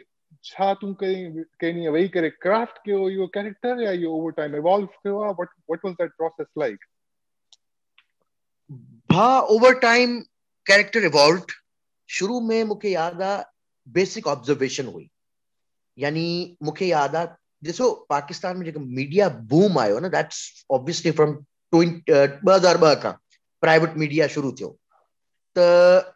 [0.46, 1.16] छा तूं कई
[1.64, 5.34] ॾींहुं वेही करे क्राफ्ट कयो, इहो कैरेक्टर या इहो ओवर टाइम इवॉल्व थियो आहे?
[5.40, 6.86] What what was that process like
[9.12, 10.20] हा ओवर टाइम
[10.66, 11.42] कैरेक्टर इवॉल्व
[12.10, 13.44] शुरू में मूंखे यादि आहे
[13.88, 15.10] बेसिक ऑब्जर्वेशन हुई।
[15.98, 17.28] यानी मूंखे यादि आहे
[17.68, 21.34] ॾिसो, पाकिस्तान में जेको मीडिया बूम आयो न दैट्स ऑब्वियसली फ्रॉम
[21.74, 21.84] ॿ
[22.50, 23.12] हज़ार ॿ खां
[23.64, 24.70] प्राइवेट मीडिया शुरू थियो।
[25.56, 26.16] त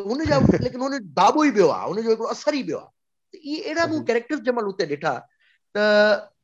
[0.04, 2.90] त हुनजा लेकिन हुन दाबो ई वियो आहे हुनजो हिकिड़ो असर ई वियो आहे
[3.34, 5.14] त इहे अहिड़ा मूं कैरेक्टर्स जंहिंमहिल हुते ॾिठा
[5.74, 5.86] त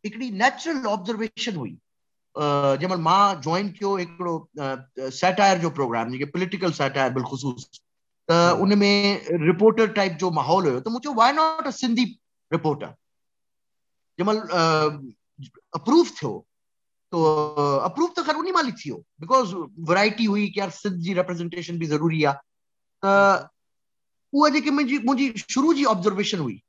[0.06, 1.76] हिकिड़ी नेचुरल ऑब्ज़र्वेशन हुई।
[2.36, 4.34] जंहिंमहिल माँ जॉइन कयो हिकिड़ो
[5.18, 7.68] सेटायर जो प्रोग्राम जेके पोलिटिकल सेटायर बिलख़ुसूस
[8.28, 12.04] त उन में रिपोर्टर टाइप जो माहौल हुयो त मूं चयो why not a Sindhi
[12.50, 12.94] reporter
[14.18, 15.14] जंहिंमहिल
[15.80, 16.32] अप्रूव थियो
[17.12, 17.22] तो
[17.88, 19.54] अप्रूव त ख़ैर उन महिल ई थियो बिकॉज़
[19.90, 22.45] वैरायटी हुई कि यार सिंध जी रिप्रेज़ेंटेशन बि ज़रूरी आहे त
[23.06, 26.62] उहा जेकी मुंहिंजी मुंहिंजी शुरू जी ऑब्ज़र्वेशन हुई।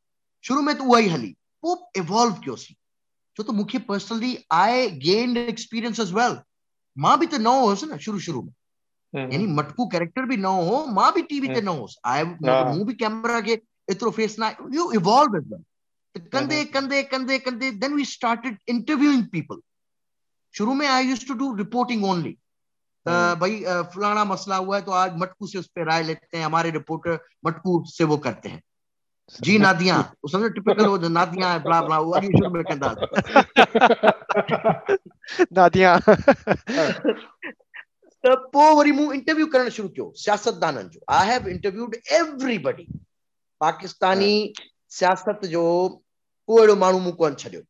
[0.43, 2.75] शुरू में त उहा ई हली। पोइ इवॉल्व कयोसीं।
[3.37, 6.37] छो त मूंखे personally I gained experience as well
[6.97, 8.53] माँ बि त नओं हुयुसि न शुरू शुरू में।
[9.13, 12.93] यानी मटकू कैरेक्टर बि नओं हो माँ बि टीवी ते न हुउसि आई मूं बि
[12.93, 13.53] कैमरा खे
[13.91, 15.63] एतिरो फेस न यू इवॉल्व एज़ वेल
[16.33, 19.61] कंदे कंदे कंदे कंदे then we started interviewing people
[20.55, 22.37] शुरू में I used to do reporting only
[23.07, 26.71] भाई फलाना मसला हुआ है तो आज मटकू से उस पर राय लेते हैं हमारे
[26.71, 28.61] रिपोर्टर मटकू से वो करते हैं।
[29.41, 32.95] जी नादिया वो समझो टिपिकल वो जो नादिया है ब्ला ब्ला वो शुरू में कहता
[35.53, 35.97] नादिया।
[38.23, 40.11] त पोइ वरी मूं इंटरव्यू करणु शुरू कयो?
[40.17, 42.87] सियासतदाननि जो। I have interviewed everybody
[43.61, 44.53] Pakistani
[44.89, 45.63] सियासत जो
[46.49, 47.61] को अहिड़ो माण्हू मूं कोन छॾियो?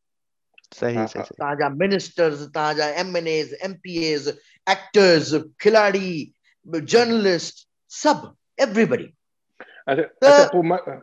[0.72, 4.30] तव्हांजा मिनिस्टर्स तव्हांजा MNAs MPAs
[4.68, 6.34] actors खिलाड़ी
[6.68, 9.14] जर्नलिस्ट सब एवरीबडी
[9.88, 11.00] अच्छा अच्छा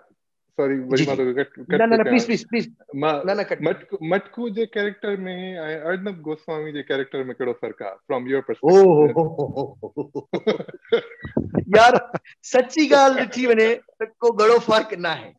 [0.58, 3.98] सॉरी वरी माँ तोखे कट कट न न प्लीज़ प्लीज़ प्लीज़ न न कट मटकू
[4.10, 8.42] मटकू जे कैरेक्टर में ऐं अर्नब गोस्वामी जे कैरेक्टर में कहिड़ो फ़र्क आहे फ्रॉम योर
[8.50, 9.94] पर्सपेक्टिव
[11.76, 11.98] यार
[12.52, 13.68] सच्ची ॻाल्हि ॾिठी वञे
[14.02, 15.32] त को घणो फ़र्क़ु न आहे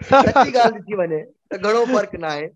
[0.00, 2.48] सच्ची ॻाल्हि ॾिठी वञे त घणो फ़र्क़ु न आहे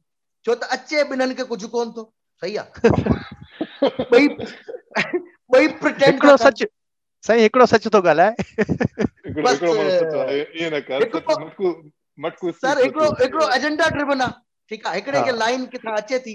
[0.44, 2.04] छो त अचे ॿिन्हिनि खे कुझु कोन थो
[2.42, 2.72] सही आहे
[4.18, 4.28] ॿई
[5.58, 6.62] ॿई प्रिटेंड हिकिड़ो सच
[7.24, 8.34] साईं हिकिड़ो सच थो ॻाल्हाए
[12.62, 14.32] सर हिकिड़ो हिकिड़ो एजेंडा ड्रिवन आहे
[14.70, 16.34] ठीकु आहे हिकिड़े खे लाइन किथां अचे थी।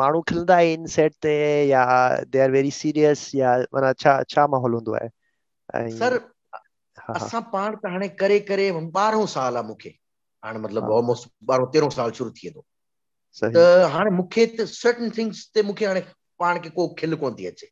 [0.00, 1.32] माण्हू खिलंदा आहिनि सेट ते
[1.68, 1.84] या
[2.32, 5.08] दे आर वेरी सीरियस या माना छा छा माहौल हूंदो आहे।
[5.98, 6.16] सर
[7.16, 9.90] असां पाण त हाणे करे करे ॿारहों साल आहे मूंखे।
[10.42, 12.62] हाणे मतिलबु ऑलमोस्ट ॿारहों तेरहों साल शुरू थी वेंदो।
[13.54, 16.00] त हाणे मूंखे त सर्टन थिंग्स ते मूंखे हाणे
[16.40, 17.66] पाण खे को खिल कोन थी अचे।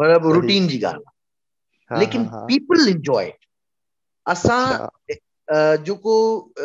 [0.00, 3.30] मतिलबु रूटीन जी ॻाल्हि आहे। लेकिन पीपल इंजॉय
[4.26, 4.64] असां
[5.88, 6.16] जेको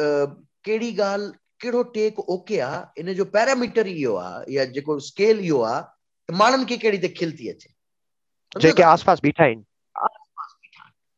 [0.03, 1.31] कहिड़ी ॻाल्हि
[1.61, 5.81] कहिड़ो टेक ओके आहे इन जो पैरामीटर इहो आहे या जेको स्केल इहो आहे
[6.29, 7.73] त माण्हुनि खे कहिड़ी त खिल थी अचे?
[8.51, 9.63] जेके आसपास बीठा आहिनि।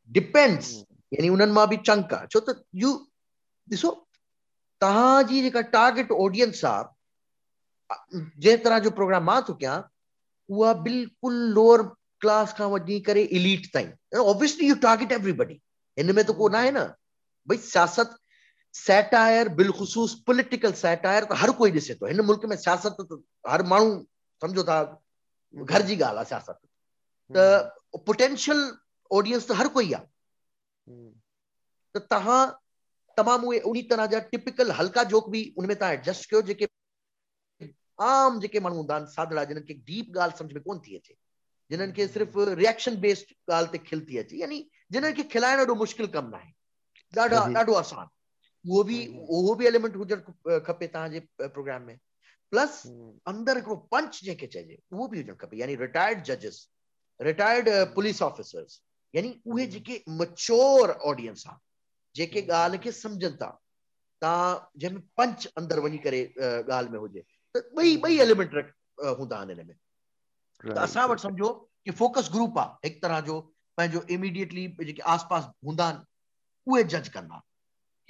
[0.10, 0.72] डिपेंड्स
[1.14, 2.92] यानी उन्हनि माँ बि चंक आहे छो त यू
[3.68, 3.92] ॾिसो
[4.82, 6.84] तव्हांजी जेका टारगेट ऑडियंस आहे
[8.44, 9.80] जंहिं तरह जो प्रोग्राम माँ थो कयां
[10.50, 11.82] उहा बिल्कुलु लोअर
[12.26, 13.92] क्लास खां वठी करे इलीट ताईं।
[14.24, 15.60] ऑब्वियसली यू टारगेट एवरीबडी
[15.98, 16.86] हिन में त को न आहे न।
[17.48, 18.18] भई सियासत
[18.76, 23.22] सैटायर बिलखसूस पॉलिटिकल सैटायर त हर कोई ॾिसे थो हिन मुल्क में सियासत त
[23.53, 23.93] हर माण्हू
[24.41, 24.78] सम्झो था
[25.74, 26.59] घर जी ॻाल्हि आहे सियासत।
[27.36, 28.63] त पोटेंशियल
[29.11, 30.05] ऑडियंस त हर कोई आहे।
[31.95, 32.39] त तव्हां
[33.17, 36.72] तमामु उहे उन तरह जा टिपिकल हल्का जोक बि उनमें तव्हां एडजस्ट कयो जेके
[38.07, 41.17] आम जेके माण्हू हूंदा आहिनि सादड़ा जिन्हनि खे डीप ॻाल्हि सम्झ में कोन थी अचे।
[41.72, 44.59] जिन्हनि खे सिर्फ़ु रिएक्शन बेस्ड ॻाल्हि ते खिल थी अचे। यानी
[44.97, 48.07] जिन्हनि खे खिलाइण एॾो मुश्किल कमु न आहे ॾाढा ॾाढो आसान।
[48.66, 48.97] उहो बि
[49.30, 51.97] उहो बि एलिमेंट हुजणु खपे तव्हांजे प्रोग्राम में।
[52.51, 52.82] प्लस
[53.28, 56.57] अंदरि हिकिड़ो पंच जंहिंखे चइजे उहो बि हुजणु खपे। यानी रिटायर्ड जजिस
[57.20, 58.82] रिटायर्ड पुलिस ऑफिसर्स
[59.14, 61.57] यानी उहे जेके मच्योर ऑडियंस आहे
[62.16, 63.49] जेके ॻाल्हि खे सम्झनि था
[64.22, 67.24] तव्हां जंहिंमें पंच अंदरि वञी करे ॻाल्हि में हुजे।
[67.55, 68.53] त ॿई ॿई एलिमेंट
[69.20, 69.76] हूंदा आहिनि हिन में
[70.64, 71.49] त असां वटि सम्झो
[71.86, 73.39] कि फोकस ग्रुप आहे हिकु तरह जो
[73.78, 76.03] पंहिंजो इमीडिएटली जेके आस पास हूंदा आहिनि
[76.68, 77.41] उहे जज कंदा।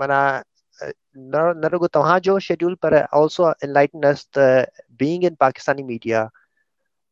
[0.00, 0.20] माना
[0.80, 4.46] न न रुगो तव्हांजो शेड्यूल पर ऑल्सो इनलाइटन अस त
[5.02, 6.28] being in Pakistani media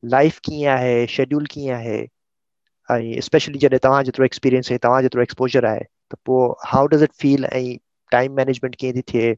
[0.03, 5.65] life कीअं आहे शेड्यूल कीअं आहे स्पेशली जॾहिं तव्हां जेतिरो एक्सपीरियंस आहे तव्हां जेतिरो एक्सपोजर
[5.73, 7.77] आहे त पोइ हाउ डज़ इट फील ऐं
[8.13, 9.35] टाइम मैनेजमेंट कीअं थी थिए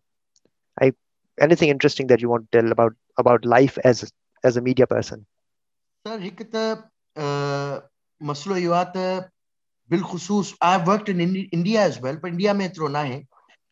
[0.82, 0.90] ऐं
[1.38, 4.05] anything interesting that you want to tell about about life as
[4.44, 4.86] as a media
[6.05, 6.61] sir हिकु त
[8.20, 9.30] मसलो इहो आहे त
[9.90, 13.18] बिलख़ुसूस I have in India as well पर इंडिया में एतिरो न आहे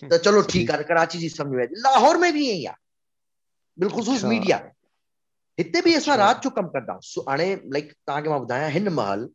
[0.00, 2.76] त चलो ठीक है कराची जी सम्झ में लाहौर में भी ई आहे
[3.78, 4.56] बिलख़ुसूस मीडिया
[5.58, 9.28] हिते बि असां राति जो कमु कंदा हाणे लाइक तव्हांखे माँ ॿुधायां हिन महिल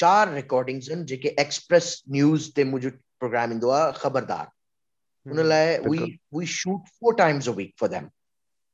[0.00, 4.46] चार रिकॉर्डिंग्स आहिनि जेके एक्सप्रेस न्यूज़ ते मुंहिंजो प्रोग्राम ईंदो आहे ख़बरदार
[5.26, 5.98] हुन लाइ we
[6.36, 8.08] we shoot four times a week for them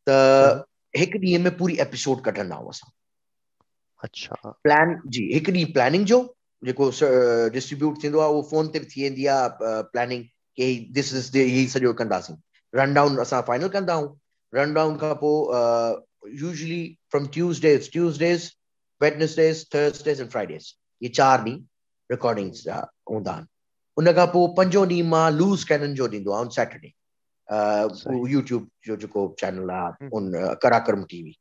[0.06, 2.90] त हिकु ॾींहं में पूरी एपिसोड कढंदा आहियूं असां
[4.02, 6.20] अच्छा। प्लान जी हिकु ॾींहुं प्लानिंग जो
[6.62, 6.90] जेको
[7.52, 10.24] डिस्ट्रीब्यूट थींदो आहे उहो फ़ोन ते बि थी वेंदी आहे प्लानिंग
[10.58, 12.34] की दिस इज़ हीअ सॼो कंदासीं
[12.74, 14.14] रन डाउन असां फाइनल कंदा आहियूं
[14.52, 18.50] रन डाउन खां पोइ usually from Tuesdays Tuesdays
[19.00, 20.72] Wednesdays Thursdays and Fridays
[21.02, 21.60] ये चार ॾींहं
[22.10, 22.80] रिकॉर्डिंग्स जा
[23.10, 23.46] हूंदा आहिनि
[23.96, 26.92] उन खां पोइ पंजो ॾींहुं माँ लूज़ कैनन जो ॾींदो आहियाँ सैटरडे
[28.32, 30.30] यूट्यूब जो जेको चैनल आहे उन
[30.62, 31.34] कराक्रम टीवी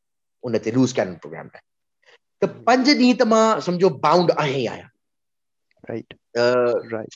[0.43, 1.69] उन ते लूज़ कैनन प्रोग्राम आहे
[2.41, 4.77] त पंज ॾींहं त माँ सम्झो बाउंड आहियाँ
[5.89, 7.15] राइट राइट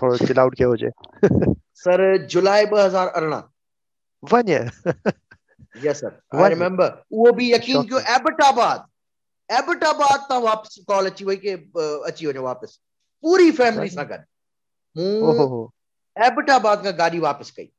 [0.00, 0.90] थोरो चिल आउट कयो हुजे
[1.84, 2.02] सर
[2.34, 3.42] जुलाई ॿ हज़ार अरिड़हं
[4.22, 4.52] वञ
[5.86, 8.86] यस सर आई रिमेंबर उहो बि यकीन कयो एबटाबाद
[9.48, 11.52] एबटाबाद तां वापसि कॉल अची वई की
[12.10, 12.78] अची वञो वापसि।
[13.24, 14.18] पूरी फैमिली सां गॾु
[14.96, 15.66] मूं
[16.16, 17.70] एबटाबाद खां गाॾी वापसि कई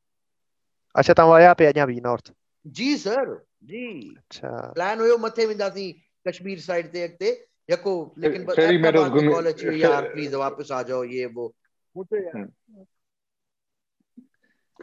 [0.96, 2.32] अच्छा तव्हां विया पिया अञा बि नॉर्थ
[2.66, 3.86] जी सर जी।
[4.18, 5.92] अच्छा। प्लान हुयो मथे वेंदासीं
[6.28, 7.30] कश्मीर साइड ते अॻिते
[7.72, 7.94] यको
[8.26, 11.54] लेकिन कॉल अची यार प्लीज़ वापस आ जाओ ये वो।
[11.98, 12.22] मुझे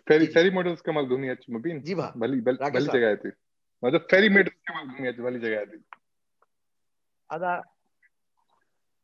[0.08, 3.32] फेरी फेरी मल घुमी अच मुबीन। जी भा भली भली जगह थी।
[3.82, 5.82] मतलब फेरी मेडोज के मल घुमी अच भली जगह थी।
[7.30, 7.54] अदा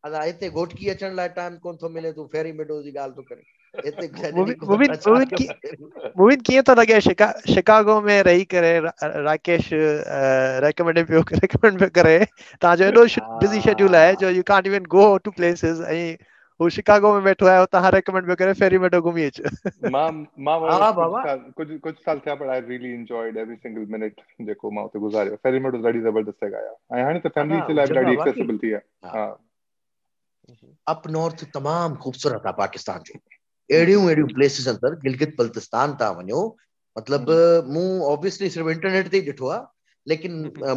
[0.04, 2.26] अदा हिते घोटकी अचण लाइ टाइम कोन थो मिले तूं?
[2.36, 3.42] फेरी मेडोज जी ॻाल्हि थो करे।
[6.18, 8.72] मुबिन कीअं थो लॻे शिकागो में रही करे
[9.26, 9.68] राकेश
[10.64, 12.18] रेकमेंड पियो रेकमेंड पियो करे।
[12.62, 13.04] तव्हांजो एॾो
[13.40, 16.16] बिज़ी शेड्यूल आहे जो you can't even go to places ऐं
[16.60, 19.40] हू शिकागो में वेठो आहे तव्हां रेकमेंड पियो करे फेरी मेडो घुमी अच
[19.94, 20.10] माँ
[20.46, 20.58] माँ
[21.56, 25.36] कुझु कुझु साल थिया पर I really enjoyed every single minute जेको माँ उते गुज़ारियो
[25.44, 28.72] फेरी मेडो ॾाढी ज़बरदस्त जॻह आहे ऐं हाणे त फैमिली जे लाइ ॾाढी एक्सेसिबल थी
[28.72, 29.24] आहे हा।
[30.92, 33.18] अप नॉर्थ तमामु ख़ूबसूरत आहे पाकिस्तान जो।
[33.70, 36.40] अहिड़ियूं अहिड़ियूं प्लेसिस अंदरि गिलगित बल्तिस्तान तव्हां वञो
[36.96, 37.36] मतिलबु
[37.74, 39.62] मूं ऑब्वियसली सिर्फ़ु इंटरनेट ते ई ॾिठो आहे
[40.06, 40.32] लेकिन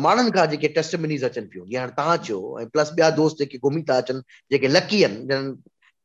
[0.05, 3.57] माण्हुनि खां जेके टेस्टमिनीज़ अचनि पियूं जीअं हाणे तव्हां चयो ऐं प्लस ॿिया दोस्त जेके
[3.69, 4.21] घुमी था अचनि
[4.51, 5.51] जेके लकी आहिनि जन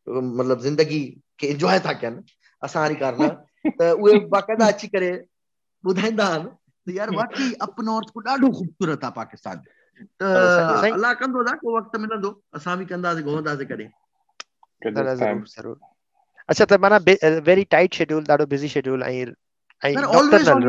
[0.09, 1.01] मतिलबु ज़िंदगी
[1.41, 2.23] खे इंजॉय था कनि
[2.63, 3.29] असां वारी कार न
[3.81, 5.11] त उहे बाक़ाइदा अची करे।
[5.85, 6.49] ॿुधाईंदा आहिनि
[6.87, 9.59] त यार वाकई अप नॉर्थ को ॾाढो ख़ूबसूरत आहे पाकिस्तान।
[10.23, 10.23] त
[10.97, 12.31] अलाह कंदो था को वक़्तु मिलंदो
[12.61, 13.89] असां बि कंदासीं घुमंदासीं कॾहिं
[16.49, 16.99] अच्छा त माना
[17.49, 19.33] वेरी टाइट शेड्यूल ॾाढो बिज़ी शेड्यूल ऐं
[19.83, 19.97] ऐं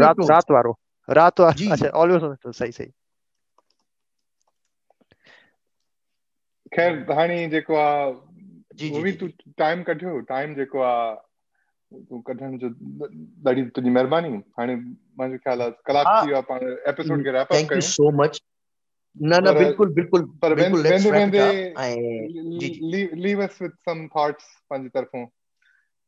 [0.04, 0.76] रात रात वारो।
[1.08, 2.92] रात वारो। अच्छा ऑलवेज सही सही।
[6.76, 8.12] खैर हाणे जेको आहे
[8.82, 9.28] वो बि तूं
[9.58, 11.16] टाइम कढियो टाइम जेको आहे
[12.10, 12.68] तूं कढण जो
[13.48, 17.54] ॾाढी तुंहिंजी महिरबानी। हाणे मुंहिंजो ख़्याल आहे कलाक थी वियो आहे पाण एपिसोड खे रैप
[17.54, 18.40] अप कयूं। सो मच
[19.18, 21.46] न न बिल्कुलु बिल्कुलु पर वेंदे वेंदे
[23.26, 25.26] leave us with some thoughts पंहिंजी तरफ़ों।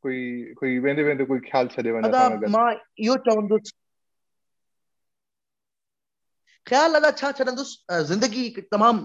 [0.04, 0.20] कोई
[0.58, 2.68] कोई वेंदे वेंदे कोई ख्याल छॾे वञे अदा माँ
[3.06, 3.72] इहो चवंदुसि।
[6.66, 7.74] ख़्याल अदा छा छॾंदुसि?
[8.10, 9.04] ज़िंदगी तमामु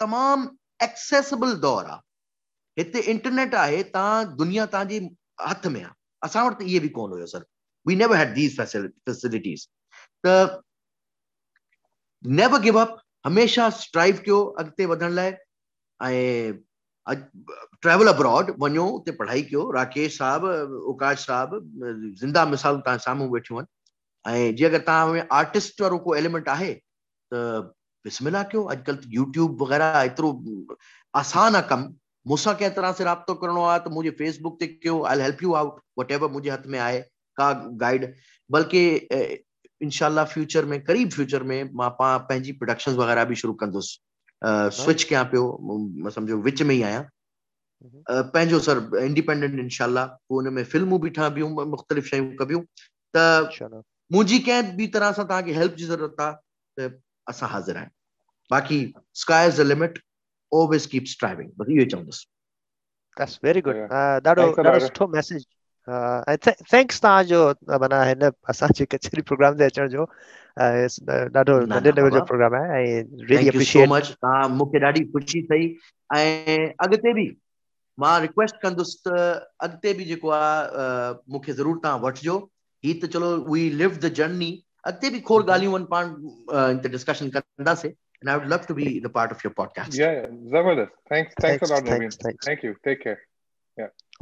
[0.00, 0.48] तमामु
[0.84, 4.98] एक्सेसिबल दौर आहे हिते इंटरनेट आहे तव्हां दुनिया तव्हांजी
[5.40, 5.84] हथ में
[6.46, 7.44] वटि इहे बि कोन हुयो sir
[7.86, 9.66] we never had these facilities
[10.26, 10.62] त
[12.24, 12.96] नेवर गिव अप
[13.26, 14.20] हमेशह स्ट्राइव
[15.14, 15.32] लाइ।
[16.00, 16.52] ऐं
[17.82, 20.44] ट्रैवल अब्रॉड वञो, उते पढ़ाई कयो। राकेश साहब
[20.92, 21.50] उकाश साहब,
[22.20, 23.68] ज़िंदा मिसालूं तव्हां साम्हूं वेठियूं आहिनि।
[24.24, 24.52] ऐं
[25.32, 26.72] आर्टिस्ट वारो को एलिमेंट आहे,
[27.32, 27.74] त
[28.04, 28.62] बिस्मिल्लाह कयो?
[28.74, 30.30] अॼुकल्ह यूट्यूब वग़ैरह एतिरो
[31.14, 31.88] आसान कमु।
[32.26, 35.52] मूंसां कंहिं तरह से राब्तो करिणो आहे त मुंहिंजे फेसबुक ते कयो I help you
[35.60, 35.80] out
[36.12, 37.00] whatever मुंहिंजे हथ में आहे
[37.36, 38.12] का गाइड
[38.50, 38.82] बल्कि
[39.86, 43.98] इनशाला फ्यूचर में करीब फ्यूचर में माँ पा पंहिंजी प्रोडक्शन वग़ैरह बि शुरू कंदुसि
[44.82, 47.04] स्विच कयां पियो सम्झो विच में ई आहियाँ
[48.36, 52.62] पंहिंजो सर इंडिपेंडेंट इनशाला पोइ हुन में फिल्मूं बि ठहबियूं मुख़्तलिफ़ शयूं कबियूं
[53.14, 53.24] त
[54.12, 57.90] मुंहिंजी कंहिं बि तरह सां तव्हांखे हेल्प जी ज़रूरत आहे त असां हाज़िर आहियूं
[58.50, 58.80] बाक़ी
[59.22, 59.98] sky is the limit
[60.52, 61.48] always keep striving.
[61.58, 62.26] बस इहो चवंदुसि
[63.16, 63.76] That's very good.
[64.28, 65.46] ॾाढो ॾाढो सुठो मैसेज
[65.88, 66.36] ऐं
[66.72, 67.40] थैंक्स तव्हांजो
[67.82, 70.04] माना हिन असांजे कचहरी प्रोग्राम ते अचण जो
[70.58, 75.66] ॾाढो नंढे लेवल जो प्रोग्राम आहे ऐं रियली अप्रिशिएट मच तव्हां मूंखे ॾाढी ख़ुशी थई
[76.10, 77.26] ऐं अॻिते बि
[77.98, 79.18] माँ रिक्वेस्ट कंदुसि त
[79.66, 82.38] अॻिते बि जेको आहे मूंखे ज़रूरु तव्हां वठिजो.
[82.84, 84.50] ही त चलो वी लिव द जर्नी
[84.85, 87.91] अॻिते बि खोड़ ॻाल्हियूं आहिनि पाण डिस्कशन कंदासीं
[88.23, 89.97] and I would love to be the part of your podcast.
[89.99, 90.27] Yeah, yeah.
[90.27, 90.91] Zabardast.
[91.09, 91.99] Thanks, thanks, thanks a lot, Naveen.
[91.99, 92.45] Thanks, thanks.
[92.45, 92.75] Thank you.
[92.85, 93.19] Take care.
[93.77, 93.87] Yeah.